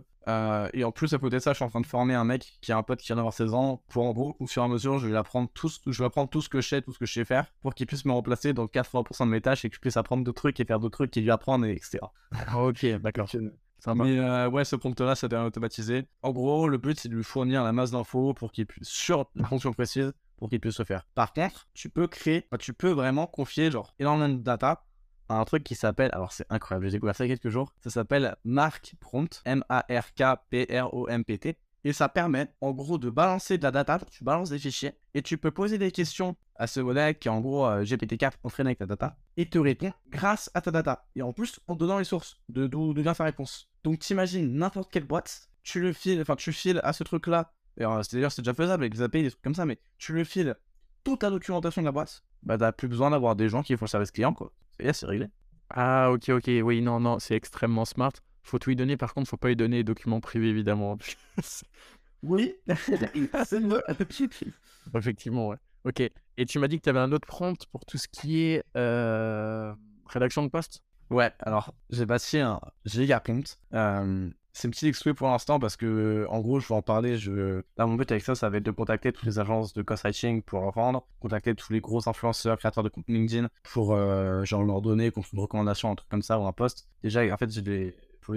[0.74, 2.58] Et en plus, à côté de ça, je suis en train de former un mec
[2.62, 3.84] qui a un pote qui vient d'avoir 16 ans.
[3.90, 6.06] Pour en gros, au fur et à mesure, je vais apprendre tout, ce- je vais
[6.06, 8.06] apprendre tout ce que je sais, tout ce que je sais faire, pour qu'il puisse
[8.06, 10.66] me remplacer dans 80% de mes tâches et que je puisse apprendre d'autres trucs et
[10.66, 12.00] faire d'autres trucs et lui apprendre, et etc.
[12.56, 13.28] Ok, d'accord.
[14.06, 16.06] Mais euh, ouais, ce prompt-là, ça devient automatisé.
[16.22, 19.30] En gros, le but, c'est de lui fournir la masse d'infos pour qu'il puisse, sur
[19.36, 20.14] une fonction précise,
[20.50, 21.06] qu'il puisse se faire.
[21.16, 24.86] Par contre, tu peux créer, tu peux vraiment confier, genre, énormément de data
[25.30, 27.52] à un truc qui s'appelle, alors c'est incroyable, j'ai découvert ça il y a quelques
[27.52, 30.44] jours, ça s'appelle Mark Prompt, M-A-R-K-P-R-O-M-P-T.
[31.86, 35.22] Et ça permet, en gros, de balancer de la data, tu balances des fichiers, et
[35.22, 38.70] tu peux poser des questions à ce modèle qui est en gros euh, GPT-4 entraîné
[38.70, 41.06] avec ta data, et te répond grâce à ta data.
[41.16, 43.70] Et en plus, en donnant les sources de d'où vient sa réponse.
[43.84, 48.04] Donc t'imagines n'importe quelle boîte, tu le files, enfin tu files à ce truc-là, d'ailleurs
[48.06, 50.56] c'est déjà faisable avec des API, des trucs comme ça, mais tu le files
[51.04, 53.86] toute la documentation de la boîte, bah t'as plus besoin d'avoir des gens qui font
[53.86, 54.52] le service client, quoi.
[54.80, 55.28] Et c'est réglé.
[55.70, 56.50] Ah, ok, ok.
[56.64, 58.14] Oui, non, non, c'est extrêmement smart.
[58.44, 60.98] Faut tout y donner, par contre, faut pas y donner les documents privés, évidemment.
[62.24, 62.56] Oui,
[63.46, 63.84] c'est le
[64.96, 65.58] Effectivement, ouais.
[65.84, 66.02] Ok.
[66.38, 68.64] Et tu m'as dit que tu avais un autre prompt pour tout ce qui est
[68.78, 69.74] euh,
[70.08, 70.84] rédaction de poste?
[71.10, 73.60] Ouais, alors j'ai bâti un giga prompt.
[73.74, 77.18] Euh, c'est une petite exclu pour l'instant parce que, en gros, je vais en parler.
[77.18, 77.64] Je...
[77.78, 80.44] Là, mon but avec ça, ça va être de contacter toutes les agences de ghostwriting
[80.44, 84.64] pour leur vendre, contacter tous les gros influenceurs, créateurs de contenu LinkedIn pour euh, genre
[84.64, 86.88] leur donner une recommandation, un truc comme ça ou un post.
[87.02, 88.36] Déjà, en fait, je l'ai pour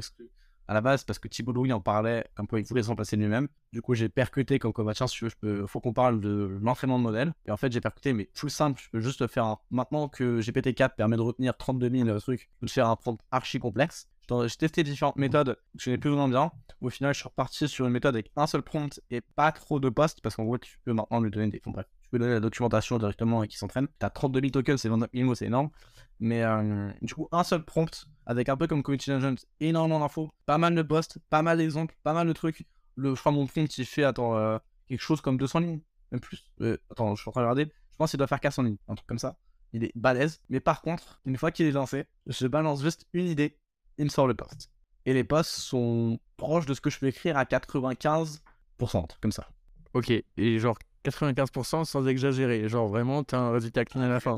[0.69, 3.17] à la base parce que Thibault Louis en parlait comme quoi il voulait se remplacer
[3.17, 3.49] lui-même.
[3.73, 5.67] Du coup, j'ai percuté comme quoi, bah, tiens, si je peux...
[5.67, 7.33] faut qu'on parle de l'entraînement de modèle.
[7.47, 9.59] Et en fait, j'ai percuté, mais plus simple, je peux juste faire un.
[9.71, 13.59] Maintenant que GPT-4 permet de retenir 32 000 trucs, je peux faire un prompt archi
[13.59, 14.09] complexe.
[14.29, 16.51] J'ai testé différentes méthodes, je connais plus moins bien.
[16.81, 19.79] Au final, je suis reparti sur une méthode avec un seul prompt et pas trop
[19.81, 21.61] de postes parce qu'en gros, tu peux maintenant lui donner des.
[21.65, 23.89] Bon, bref, tu peux donner la documentation directement et qui s'entraîne.
[23.99, 25.71] T'as 32 000 tokens, c'est 29 000 mots, c'est énorme.
[26.19, 30.31] Mais euh, du coup, un seul prompt avec un peu comme Community Agent, énormément d'infos,
[30.47, 32.67] pas mal de posts, pas mal d'exemples, pas mal de trucs.
[32.97, 34.59] Le, je crois mon prompt il fait attends, euh,
[34.89, 36.51] quelque chose comme 200 lignes, même plus.
[36.61, 37.73] Euh, attends, je suis en train de regarder.
[37.93, 39.39] Je pense qu'il doit faire 400 lignes, un truc comme ça.
[39.73, 40.41] Il est balèze.
[40.49, 43.59] Mais par contre, une fois qu'il est lancé, je balance juste une idée,
[43.99, 44.71] il me sort le post.
[45.05, 48.41] Et les posts sont proches de ce que je peux écrire à 95%,
[48.81, 49.49] un truc comme ça.
[49.95, 50.11] Ok.
[50.11, 52.69] Et genre 95% sans exagérer.
[52.69, 54.37] Genre vraiment, t'as un résultat clean à la fin.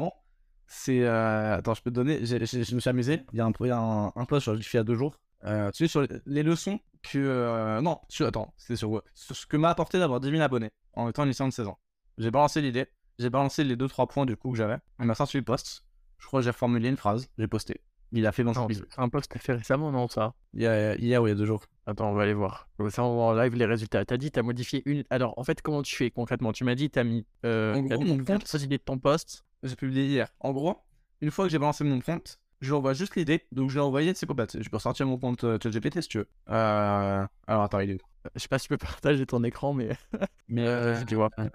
[0.66, 1.02] C'est.
[1.02, 2.18] euh, Attends, je peux te donner.
[2.24, 3.22] j'ai- j'ai- je me suis amusé.
[3.32, 4.80] Il y a un, il y a un, un post, je l'ai fait il y
[4.80, 5.16] a deux jours.
[5.44, 7.18] Euh, tu sais, sur les, les leçons que.
[7.18, 10.70] euh, non, sur, attends, c'était sur, sur ce que m'a apporté d'avoir 10 000 abonnés
[10.94, 11.78] en étant lycéen de 16 ans.
[12.18, 12.86] J'ai balancé l'idée.
[13.18, 14.76] J'ai balancé les 2-3 points du coup que j'avais.
[15.00, 15.84] Il m'a sorti le post.
[16.18, 17.28] Je crois que j'ai reformulé une phrase.
[17.38, 17.80] J'ai posté.
[18.12, 20.32] Il a fait dans son Non, un post fait récemment, non, ça?
[20.54, 21.64] Il y a, hier ou il y a deux jours.
[21.86, 22.68] Attends, on va aller voir.
[22.88, 24.04] Ça, on va en live les résultats.
[24.04, 25.04] T'as dit, t'as modifié une.
[25.10, 26.52] Alors, en fait, comment tu fais concrètement?
[26.52, 27.26] Tu m'as dit, t'as mis.
[27.44, 29.44] Euh, En gros, mis mon compte- cette idée de ton post.
[29.62, 30.28] J'ai publié hier.
[30.40, 30.76] En gros,
[31.20, 33.44] une fois que j'ai balancé mon compte, je lui envoie juste l'idée.
[33.52, 36.00] Donc je lui ai envoyé, c'est quoi bah, Je peux ressortir mon compte euh, ChatGPT
[36.00, 36.28] si tu veux.
[36.50, 37.26] Euh...
[37.46, 37.98] Alors attends, il est où?
[38.34, 39.90] Je sais pas si tu peux partager ton écran, mais.
[40.48, 41.28] Mais euh, tu vois.
[41.38, 41.48] euh,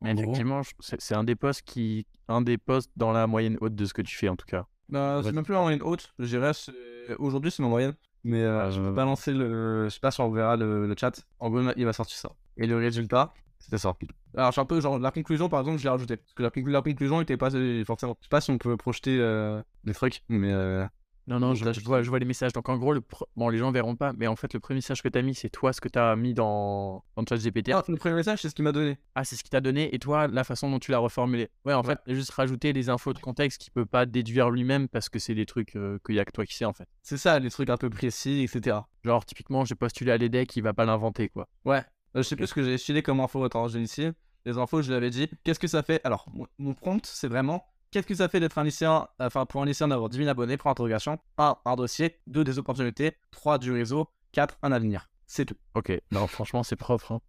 [0.00, 2.06] Mais effectivement, c'est un des posts qui.
[2.28, 4.66] Un des posts dans la moyenne haute de ce que tu fais, en tout cas.
[4.88, 6.12] Bah, c'est même plus en moyenne haute.
[6.18, 6.72] Je dirais, c'est-
[7.18, 7.94] aujourd'hui c'est ma moyenne.
[8.24, 9.84] Mais euh, Ah, je peux balancer le.
[9.84, 11.24] Je sais pas si on verra le, le chat.
[11.40, 12.30] En gros, il m'a sorti ça.
[12.56, 13.96] Et le résultat, c'était ça.
[14.36, 16.16] Alors, je suis un peu genre, la conclusion par exemple, je l'ai rajouté.
[16.18, 17.50] Parce que la, la conclusion était pas
[17.84, 18.16] forcément.
[18.20, 20.52] Je sais pas si on peut projeter euh, des trucs, mais.
[20.52, 20.86] euh,
[21.28, 22.52] Non, non, je, là, je je- vois, je vois les messages.
[22.52, 24.78] Donc, en gros, le pre- bon, les gens verront pas, mais en fait, le premier
[24.78, 27.70] message que tu as mis, c'est toi ce que tu as mis dans, dans ChatGPT.
[27.72, 28.98] Ah, le premier message, c'est ce qu'il m'a donné.
[29.14, 31.48] Ah, c'est ce qu'il t'a donné, et toi, la façon dont tu l'as reformulé.
[31.64, 31.94] Ouais, en Ouais.
[32.04, 35.34] fait, juste rajouter des infos de contexte qu'il peut pas déduire lui-même parce que c'est
[35.34, 36.88] des trucs euh, qu'il y a que toi qui sais, en fait.
[37.02, 38.78] C'est ça, les trucs un peu précis, etc.
[39.04, 41.48] Genre, typiquement, j'ai postulé à l'EDEC, il va pas l'inventer, quoi.
[41.64, 41.78] Ouais.
[42.16, 43.48] Euh, je sais plus ce que j'ai filé comme info.
[43.68, 44.08] J'ai ici.
[44.44, 45.30] Les infos, je l'avais dit.
[45.44, 46.00] Qu'est-ce que ça fait?
[46.04, 46.26] Alors,
[46.58, 49.86] mon prompt, c'est vraiment qu'est-ce que ça fait d'être un lycéen, enfin, pour un lycéen
[49.88, 51.20] d'avoir 10 000 abonnés pour interrogation?
[51.38, 51.56] 1.
[51.64, 52.18] Un dossier.
[52.26, 52.42] 2.
[52.42, 53.16] Des opportunités.
[53.30, 53.58] 3.
[53.58, 54.08] Du réseau.
[54.32, 54.58] 4.
[54.62, 55.08] Un avenir.
[55.26, 55.56] C'est tout.
[55.74, 57.12] Ok, non, franchement, c'est propre.
[57.12, 57.20] hein.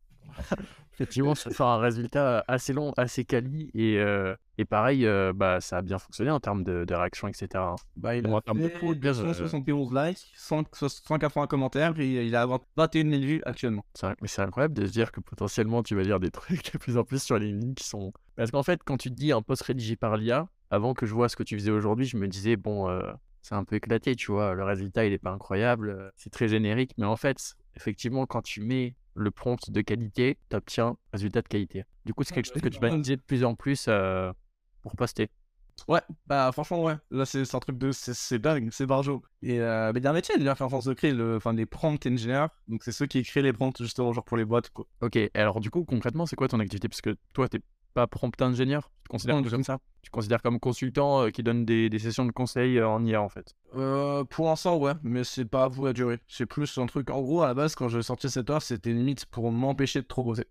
[0.93, 3.71] Effectivement, ça un résultat assez long, assez quali.
[3.73, 7.27] Et, euh, Et pareil, euh, bah, ça a bien fonctionné en termes de, de réaction,
[7.27, 7.47] etc.
[7.55, 7.75] hein.
[7.95, 12.35] Bah, il en a termes de bien, euh, 171 likes, 100 180 commentaires et il
[12.35, 12.45] a
[12.77, 13.83] 21 000 vues actuellement.
[14.21, 16.97] Mais c'est incroyable de se dire que potentiellement tu vas lire des trucs de plus
[16.97, 18.13] en plus sur LinkedIn qui sont.
[18.35, 21.13] Parce qu'en fait, quand tu te dis un post rédigé par l'IA, avant que je
[21.13, 23.11] vois ce que tu faisais aujourd'hui, je me disais, bon, euh,
[23.41, 26.47] c'est un peu éclaté, tu vois, le résultat il est pas incroyable, euh, c'est très
[26.47, 31.41] générique, mais en fait, effectivement, quand tu mets le prompt de qualité, tu obtiens résultat
[31.41, 31.83] de qualité.
[32.05, 34.31] Du coup, c'est quelque chose que tu vas utiliser de plus en plus euh,
[34.83, 35.29] pour poster.
[35.87, 36.95] Ouais, bah franchement, ouais.
[37.09, 37.91] Là, c'est un truc de.
[37.91, 39.23] C'est dingue, c'est barjo.
[39.41, 41.53] Et euh, mais il y a un métier déjà, en France de créer, le, enfin,
[41.55, 42.45] des prompt engineers.
[42.67, 44.85] Donc, c'est ceux qui créent les prompts justement, genre pour les boîtes, quoi.
[45.01, 46.87] Ok, et alors du coup, concrètement, c'est quoi ton activité?
[46.87, 47.59] Parce que toi, t'es
[47.93, 51.29] pas prompt ingénieur Tu te considères Non, comme ça Tu te considères comme consultant euh,
[51.29, 54.77] qui donne des, des sessions de conseil euh, en IA en fait Euh, pour l'instant,
[54.77, 56.19] ouais, mais c'est pas à vous à durer.
[56.27, 57.09] C'est plus un truc.
[57.09, 60.07] En gros, à la base, quand j'ai sorti cette offre, c'était limite pour m'empêcher de
[60.07, 60.45] trop bosser.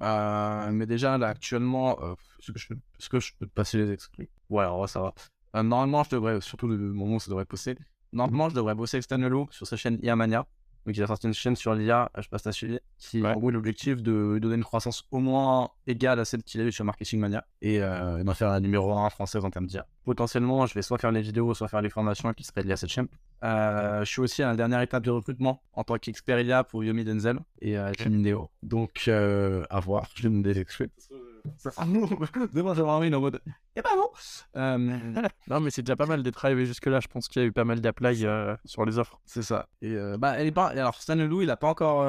[0.00, 3.78] Euh, mais déjà, là, actuellement, euh, est-ce que, je est-ce que je peux te passer
[3.78, 5.14] les extraits Ouais, vrai, ça va.
[5.56, 7.76] Euh, normalement, je devrais, surtout le moment où ça devrait poster,
[8.12, 10.46] normalement, je devrais bosser avec Stanelo sur sa chaîne IA Mania.
[10.88, 13.28] Donc, il a sorti une chaîne sur l'IA, je passe à suivre, qui Ouais.
[13.28, 16.64] a en gros l'objectif de donner une croissance au moins égale à celle qu'il a
[16.64, 19.86] eu sur Marketing Mania et euh, d'en faire la numéro 1 française en termes d'IA.
[20.06, 22.78] Potentiellement, je vais soit faire les vidéos, soit faire les formations qui seraient liées à
[22.78, 23.08] cette chaîne.
[23.44, 26.82] Euh, je suis aussi à la dernière étape de recrutement en tant qu'expert IA pour
[26.82, 28.24] Yomi Denzel et euh, Team.
[28.62, 30.06] Donc, euh, à voir.
[30.14, 30.42] Je vais me.
[32.52, 33.40] Demain, j'aurai un mail en mode.
[33.76, 34.08] Et pas bon
[34.56, 34.78] Euh,
[35.48, 37.00] Non, mais c'est déjà pas mal d'être arrivé jusque-là.
[37.00, 39.20] Je pense qu'il y a eu pas mal d'apply euh, sur les offres.
[39.24, 39.68] C'est ça.
[39.82, 40.68] Et euh, bah, elle est pas.
[40.68, 42.00] Alors, Stan Leloup, il a pas encore.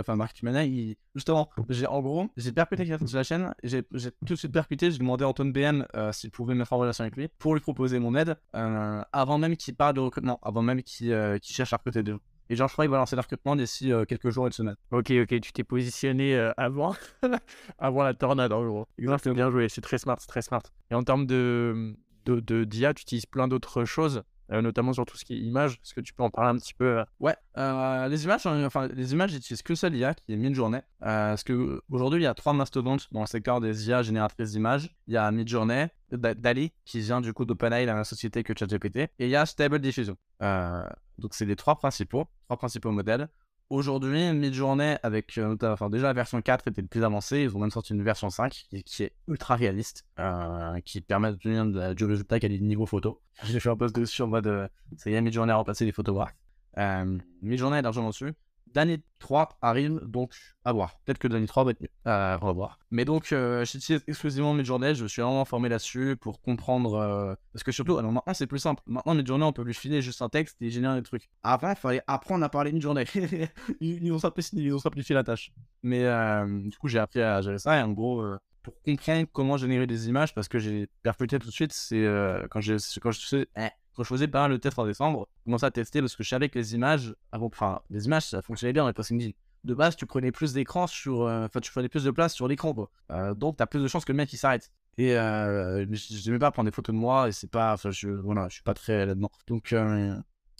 [0.00, 0.96] Enfin, Marc Mania, il.
[1.14, 3.54] Justement, j'ai en gros, j'ai percuté quelqu'un sur la chaîne.
[3.62, 4.90] J'ai j'ai tout de suite percuté.
[4.90, 7.54] J'ai demandé à Antoine BN euh, s'il pouvait me mettre en relation avec lui pour
[7.54, 11.76] lui proposer mon aide avant même qu'il parle de recrutement, avant même qu'il cherche à
[11.76, 12.20] recruter des gens.
[12.52, 14.52] Et genre, je crois qu'il va lancer le recrutement d'ici euh, quelques jours et une
[14.52, 14.76] semaine.
[14.90, 16.94] Ok, ok, tu t'es positionné euh, avant,
[17.78, 18.86] avant la tornade en gros.
[18.98, 19.34] Exactement.
[19.34, 20.62] Bien joué, c'est très smart, c'est très smart.
[20.90, 24.22] Et en termes de, de, de d'IA, tu utilises plein d'autres choses,
[24.60, 25.74] notamment sur tout ce qui est images.
[25.74, 27.04] Est-ce que tu peux en parler un petit peu euh?
[27.20, 30.78] Ouais, euh, les images, j'en- enfin, les images, j'utilise que seule IA qui est Midjourney.
[30.78, 34.50] Euh, parce que aujourd'hui, il y a trois mastodontes dans le secteur des IA génératrices
[34.52, 34.90] d'images.
[35.06, 38.52] Il y a Midjourney, Da- Dali, qui vient du coup d'OpenAI, la même société que
[38.58, 40.16] ChatGPT, et il y a Stable Diffusion.
[40.42, 40.82] Euh,
[41.18, 43.28] donc, c'est les trois principaux, trois principaux modèles.
[43.72, 47.70] Aujourd'hui, Midjourney, avec euh, enfin, déjà la version 4 était plus avancée, ils ont même
[47.70, 52.44] sorti une version 5 qui, est ultra réaliste, euh, qui permet d'obtenir du résultat qui
[52.44, 53.22] a des niveaux photo.
[53.44, 55.92] J'ai fait un post dessus en mode euh, ça y est, Midjourney a remplacé les
[55.92, 56.36] photographes.
[56.76, 58.34] Euh, Midjourney est largement dessus.
[58.74, 60.32] Dany 3 arrive, donc
[60.64, 60.98] à voir.
[61.04, 61.88] Peut-être que Dany 3 va être mieux.
[62.06, 62.78] Euh, on va voir.
[62.90, 64.94] Mais donc, euh, j'utilise exclusivement Midjourney.
[64.94, 66.94] Je me suis vraiment formé là-dessus pour comprendre.
[66.94, 68.82] euh, Parce que surtout, alors maintenant, c'est plus simple.
[68.86, 71.28] Maintenant, Midjourney, on peut lui filer juste un texte et générer des trucs.
[71.42, 73.04] Avant, il fallait apprendre à parler Midjourney.
[73.80, 75.52] ils, ils ont simplifié, la tâche.
[75.82, 77.78] Mais euh, du coup, j'ai appris à gérer ça.
[77.78, 81.48] Et en gros, euh, pour comprendre comment générer des images, parce que j'ai percuté tout
[81.48, 82.04] de suite, c'est
[82.50, 85.70] quand, j'ai- quand je eh, quand je faisais mal le test en décembre, je à
[85.70, 88.92] tester parce que je savais que les images, enfin, les images, ça fonctionnait bien les
[88.92, 89.32] post LinkedIn.
[89.64, 92.48] De base, tu prenais plus d'écran sur, euh, enfin, tu prenais plus de place sur
[92.48, 92.90] l'écran, quoi.
[93.12, 94.72] Euh, donc, t'as plus de chances que le mec il s'arrête.
[94.98, 98.48] Et euh, j'aimais pas prendre des photos de moi et c'est pas, enfin, je, voilà,
[98.48, 99.30] je suis pas très là-dedans.
[99.46, 100.16] Donc, euh,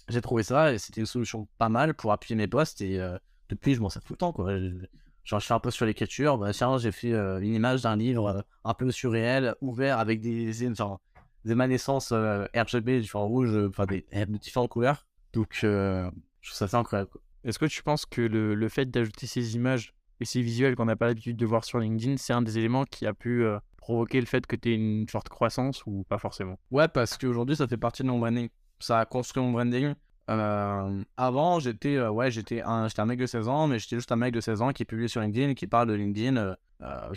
[0.08, 3.00] j'ai trouvé ça et c'était une solution pas mal pour appuyer mes posts et
[3.48, 4.56] depuis, je m'en sers tout le temps, quoi.
[5.24, 6.38] Genre, je fais un peu sur l'écriture.
[6.38, 10.98] Bah, j'ai fait une image d'un livre un peu surréel, ouvert avec des, enfin,
[11.44, 15.06] des émanescences euh, RGB, différents rouges, euh, enfin des de différentes couleurs.
[15.32, 17.10] Donc, euh, je trouve ça assez incroyable.
[17.44, 20.84] Est-ce que tu penses que le, le fait d'ajouter ces images et ces visuels qu'on
[20.84, 23.58] n'a pas l'habitude de voir sur LinkedIn, c'est un des éléments qui a pu euh,
[23.76, 26.58] provoquer le fait que tu aies une forte croissance ou pas forcément?
[26.70, 28.48] Ouais, parce qu'aujourd'hui, ça fait partie de mon branding.
[28.78, 29.94] Ça a construit mon branding.
[30.30, 34.12] Euh, avant, j'étais euh, ouais, j'étais un, un mec de 16 ans, mais j'étais juste
[34.12, 36.56] un mec de 16 ans qui publie sur LinkedIn qui parle de LinkedIn,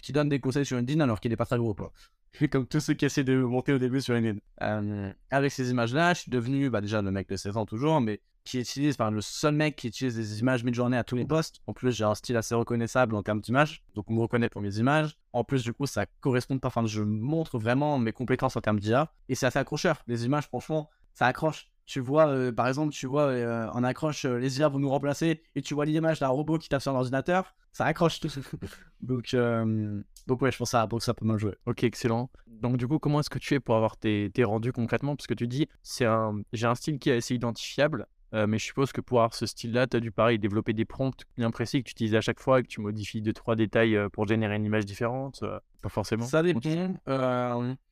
[0.02, 1.76] qui donne des conseils sur LinkedIn alors qu'il n'est pas très gros.
[1.76, 1.92] Quoi.
[2.52, 4.40] Comme tous ceux qui essaient de monter au début sur LinkedIn.
[4.62, 8.02] Euh, avec ces images-là, je suis devenu bah, déjà le mec de 16 ans toujours,
[8.02, 11.26] mais qui utilise, enfin, le seul mec qui utilise des images mid-journée à tous les
[11.26, 11.62] postes.
[11.66, 14.62] En plus, j'ai un style assez reconnaissable en termes d'images, donc on me reconnaît pour
[14.62, 15.18] mes images.
[15.34, 18.80] En plus, du coup, ça correspond pas, enfin, je montre vraiment mes compétences en termes
[18.80, 20.04] d'IA, et c'est assez accrocheur.
[20.08, 21.72] Les images, franchement, ça accroche.
[21.86, 24.90] Tu vois, euh, par exemple, tu vois, euh, en accroche, euh, les IA vont nous
[24.90, 28.30] remplacer, et tu vois l'image d'un robot qui tape sur l'ordinateur, ça accroche tout.
[29.02, 31.56] donc, euh, donc ouais, je pense que ça, ça peut mal jouer.
[31.68, 32.32] Ok, excellent.
[32.48, 35.16] Donc du coup, comment est-ce que tu fais pour avoir tes, tes rendus concrètement?
[35.16, 38.58] Parce que tu dis, c'est un, j'ai un style qui est assez identifiable, euh, mais
[38.58, 41.52] je suppose que pour avoir ce style-là, tu as dû pareil développer des prompts bien
[41.52, 44.10] précis que tu utilises à chaque fois et que tu modifies deux trois détails euh,
[44.10, 45.40] pour générer une image différente.
[45.44, 46.26] euh, pas forcément.
[46.26, 46.60] Ça dépend.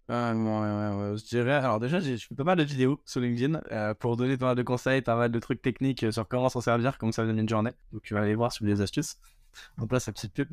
[0.10, 1.54] Euh, je dirais.
[1.54, 3.62] Alors, déjà, j'ai- je fais pas mal de vidéos sur LinkedIn
[4.00, 6.98] pour donner pas mal de conseils, pas mal de trucs techniques sur comment s'en servir,
[6.98, 7.72] comme ça vient une journée.
[7.94, 9.16] Donc, tu vas aller voir sur les astuces.
[9.78, 10.50] Donc là, sa petite pub.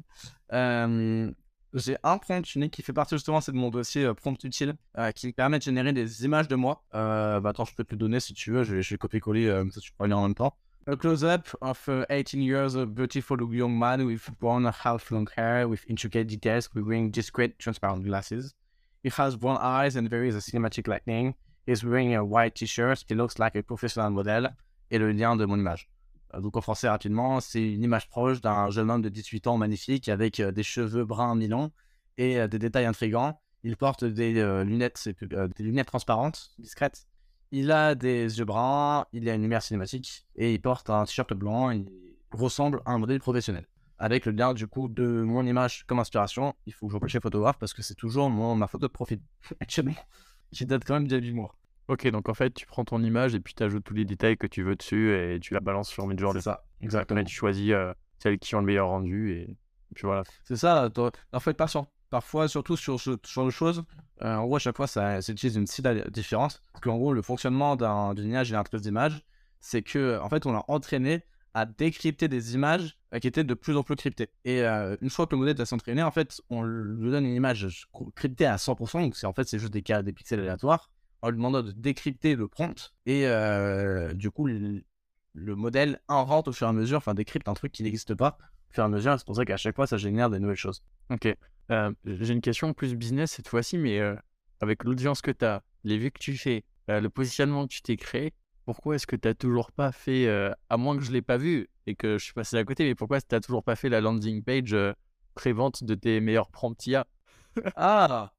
[1.73, 5.13] J'ai un prompt unique qui fait partie justement de mon dossier euh, prompt utile euh,
[5.13, 6.83] qui me permet de générer des images de moi.
[6.95, 9.65] Euh, bah attends, je peux te le donner si tu veux, je vais, copier-coller, euh,
[9.71, 10.57] ça tu peux lire en même temps.
[10.89, 15.69] A close-up of a 18 years of beautiful young man with brown half long hair
[15.69, 18.55] with intricate details wearing discreet transparent glasses.
[19.05, 21.35] He has brown eyes and is a cinematic lightning.
[21.67, 23.05] He's wearing a white t-shirt.
[23.07, 24.49] He looks like a professional model.
[24.91, 25.89] Et le lien de mon image.
[26.35, 29.57] Euh, Donc en français rapidement, c'est une image proche d'un jeune homme de 18 ans
[29.57, 31.71] magnifique avec euh, des cheveux bruns mi-longs
[32.19, 33.40] et euh, des détails intrigants.
[33.62, 34.33] Il porte des
[34.64, 37.07] lunettes, des lunettes transparentes, discrètes.
[37.51, 41.35] Il a des yeux bruns, il a une lumière cinématique et il porte un t-shirt
[41.35, 41.71] blanc.
[41.71, 41.87] Il
[42.33, 43.66] ressemble à un modèle professionnel.
[43.99, 47.21] Avec le lien du coup de mon image comme inspiration, il faut que je chez
[47.21, 49.21] photographe parce que c'est toujours mon, ma photo de profil
[49.61, 49.93] actuellement,
[50.51, 51.55] qui date quand même d'il y a 8 mois.
[51.90, 54.37] Ok, donc en fait, tu prends ton image et puis tu ajoutes tous les détails
[54.37, 56.38] que tu veux dessus et tu la balances sur Midjourney.
[56.40, 57.24] C'est ça, Exactement.
[57.24, 59.57] Tu choisis euh, celles qui ont le meilleur rendu et
[59.96, 60.22] puis voilà.
[60.44, 60.88] C'est ça,
[61.33, 61.57] en fait.
[62.11, 63.83] Parfois, surtout sur ce genre de choses,
[64.22, 66.62] euh, en gros, à chaque fois, ça, ça utilise une cible différente.
[66.72, 69.20] Parce qu'en gros, le fonctionnement d'un- d'une image génératrice d'images,
[69.59, 71.24] c'est que, en fait, on a entraîné
[71.55, 74.29] à décrypter des images euh, qui étaient de plus en plus cryptées.
[74.44, 77.35] Et euh, une fois que le modèle est entraîné, en fait, on lui donne une
[77.35, 79.00] image cryptée à 100%.
[79.00, 80.88] Donc, c'est en fait, c'est juste des, cas, des pixels aléatoires.
[81.23, 82.95] En lui demandant de décrypter le prompt.
[83.07, 84.83] Et euh, du coup, le,
[85.35, 88.39] le modèle invente au fur et à mesure, enfin, décrypte un truc qui n'existe pas
[88.71, 89.19] au fur et à mesure.
[89.19, 90.83] C'est pour ça qu'à chaque fois, ça génère des nouvelles choses.
[91.11, 91.29] Ok.
[91.71, 94.15] Euh, J'ai une question plus business cette fois-ci, mais euh,
[94.61, 97.97] avec l'audience que tu as, les vues que tu fais, le positionnement que tu t'es
[97.97, 98.33] créé,
[98.65, 100.27] pourquoi est-ce que tu n'as toujours pas fait,
[100.69, 102.83] à moins que je ne l'ai pas vu et que je suis passé à côté,
[102.85, 104.75] mais pourquoi tu n'as toujours pas fait la landing page
[105.35, 107.07] pré-vente de tes meilleurs prompts IA
[107.77, 108.33] Ah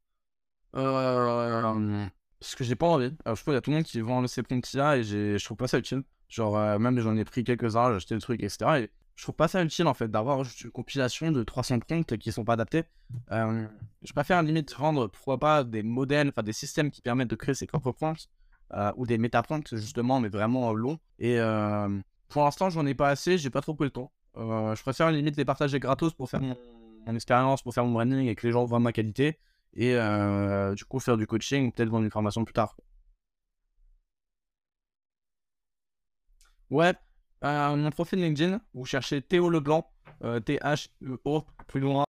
[0.76, 2.06] euh,
[2.41, 3.13] Parce que j'ai pas envie.
[3.23, 5.04] Alors, je trouve qu'il y a tout le monde qui vend ses prompts IA et
[5.04, 6.04] j'ai- je trouve pas ça utile.
[6.27, 8.80] Genre, euh, même j'en ai pris quelques-uns, j'ai acheté des trucs, etc.
[8.80, 12.17] Et je trouve pas ça utile en fait d'avoir juste une compilation de 300 prompts
[12.17, 12.84] qui sont pas adaptés.
[13.32, 13.67] Euh,
[14.01, 17.54] je préfère limite vendre, pourquoi pas, des modèles, enfin des systèmes qui permettent de créer
[17.54, 18.27] ses propres prompts
[18.73, 20.97] euh, ou des métaprompts justement, mais vraiment longs.
[21.19, 21.89] Et euh,
[22.30, 24.12] pour l'instant, j'en ai pas assez, j'ai pas trop pris le temps.
[24.38, 28.27] Euh, je préfère limite les partager gratos pour faire mon expérience, pour faire mon branding
[28.27, 29.38] et que les gens voient ma qualité.
[29.73, 32.75] Et euh, du coup, faire du coaching peut-être vendre une formation plus tard.
[36.69, 36.93] Ouais,
[37.43, 39.86] euh, mon profil LinkedIn, vous cherchez Théo Leblanc,
[40.23, 42.05] euh, T-H-E-O, plus loin.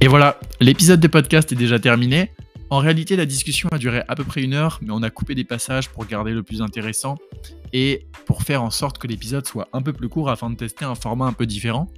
[0.00, 2.30] Et voilà, l'épisode de podcast est déjà terminé.
[2.70, 5.34] En réalité, la discussion a duré à peu près une heure, mais on a coupé
[5.34, 7.16] des passages pour garder le plus intéressant
[7.72, 10.84] et pour faire en sorte que l'épisode soit un peu plus court afin de tester
[10.84, 11.88] un format un peu différent.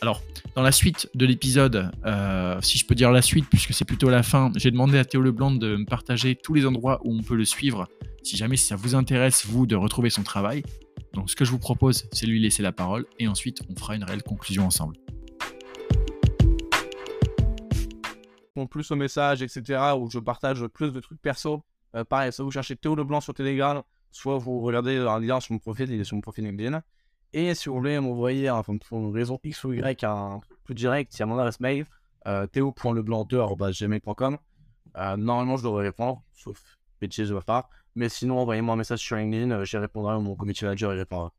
[0.00, 0.22] Alors,
[0.54, 4.10] dans la suite de l'épisode, euh, si je peux dire la suite, puisque c'est plutôt
[4.10, 7.22] la fin, j'ai demandé à Théo Leblanc de me partager tous les endroits où on
[7.22, 7.88] peut le suivre,
[8.22, 10.62] si jamais ça vous intéresse, vous, de retrouver son travail.
[11.14, 13.96] Donc, ce que je vous propose, c'est lui laisser la parole, et ensuite, on fera
[13.96, 14.96] une réelle conclusion ensemble.
[18.66, 21.62] Plus aux messages, etc., où je partage plus de trucs perso.
[21.94, 25.52] Euh, pareil, soit vous cherchez Théo Leblanc sur Telegram, soit vous regardez un lien sur
[25.52, 26.82] mon profil, il est sur mon profil LinkedIn.
[27.32, 30.74] Et si vous voulez m'envoyer, enfin, pour une raison X ou Y, un truc plus
[30.74, 31.86] direct, il y a mon adresse mail,
[32.26, 34.38] euh, théo.leblanc2.gmail.com.
[34.96, 37.68] Euh, normalement, je devrais répondre, sauf bêtise de ma part.
[37.94, 40.98] Mais sinon, envoyez-moi un message sur LinkedIn, euh, j'y répondrai, ou mon community manager y
[40.98, 41.32] répondra.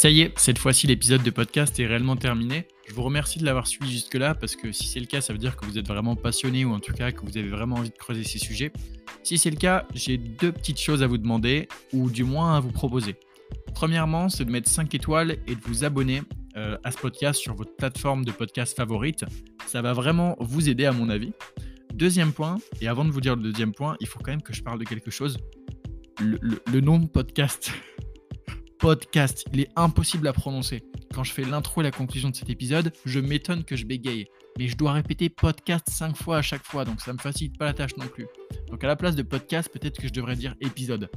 [0.00, 2.66] Ça y est, cette fois-ci l'épisode de podcast est réellement terminé.
[2.88, 5.38] Je vous remercie de l'avoir suivi jusque-là parce que si c'est le cas, ça veut
[5.38, 7.90] dire que vous êtes vraiment passionné ou en tout cas que vous avez vraiment envie
[7.90, 8.72] de creuser ces sujets.
[9.24, 12.60] Si c'est le cas, j'ai deux petites choses à vous demander ou du moins à
[12.60, 13.16] vous proposer.
[13.74, 16.22] Premièrement, c'est de mettre 5 étoiles et de vous abonner
[16.56, 19.26] euh, à ce podcast sur votre plateforme de podcast favorite.
[19.66, 21.34] Ça va vraiment vous aider à mon avis.
[21.92, 24.54] Deuxième point, et avant de vous dire le deuxième point, il faut quand même que
[24.54, 25.36] je parle de quelque chose.
[26.20, 27.70] Le, nom podcast.
[28.80, 30.82] podcast, il est impossible à prononcer.
[31.14, 34.26] Quand je fais l'intro et la conclusion de cet épisode, je m'étonne que je bégaye.
[34.58, 37.66] Mais je dois répéter podcast 5 fois à chaque fois, donc ça me facilite pas
[37.66, 38.26] la tâche non plus.
[38.68, 41.10] Donc à la place de podcast, peut-être que je devrais dire épisode.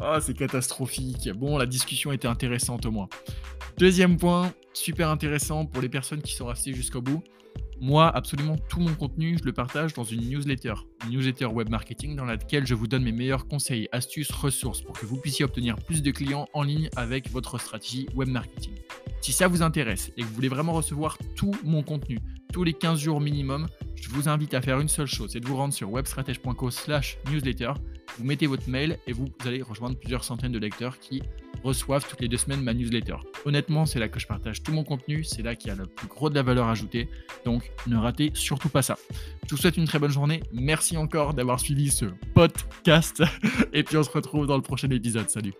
[0.00, 1.28] Ah, c'est catastrophique.
[1.32, 3.08] Bon, la discussion était intéressante au moins.
[3.76, 7.24] Deuxième point, super intéressant pour les personnes qui sont restées jusqu'au bout.
[7.82, 10.74] Moi, absolument tout mon contenu, je le partage dans une newsletter,
[11.08, 15.06] newsletter web marketing dans laquelle je vous donne mes meilleurs conseils, astuces, ressources pour que
[15.06, 18.74] vous puissiez obtenir plus de clients en ligne avec votre stratégie web marketing.
[19.22, 22.18] Si ça vous intéresse et que vous voulez vraiment recevoir tout mon contenu,
[22.52, 25.46] tous les 15 jours minimum, je vous invite à faire une seule chose, c'est de
[25.46, 27.72] vous rendre sur webstratege.co slash newsletter,
[28.18, 31.22] vous mettez votre mail et vous allez rejoindre plusieurs centaines de lecteurs qui
[31.62, 33.16] reçoivent toutes les deux semaines ma newsletter.
[33.44, 35.86] Honnêtement, c'est là que je partage tout mon contenu, c'est là qu'il y a le
[35.86, 37.08] plus gros de la valeur ajoutée.
[37.44, 38.96] Donc ne ratez surtout pas ça.
[39.46, 40.42] Je vous souhaite une très bonne journée.
[40.52, 43.22] Merci encore d'avoir suivi ce podcast.
[43.72, 45.28] Et puis on se retrouve dans le prochain épisode.
[45.28, 45.54] Salut.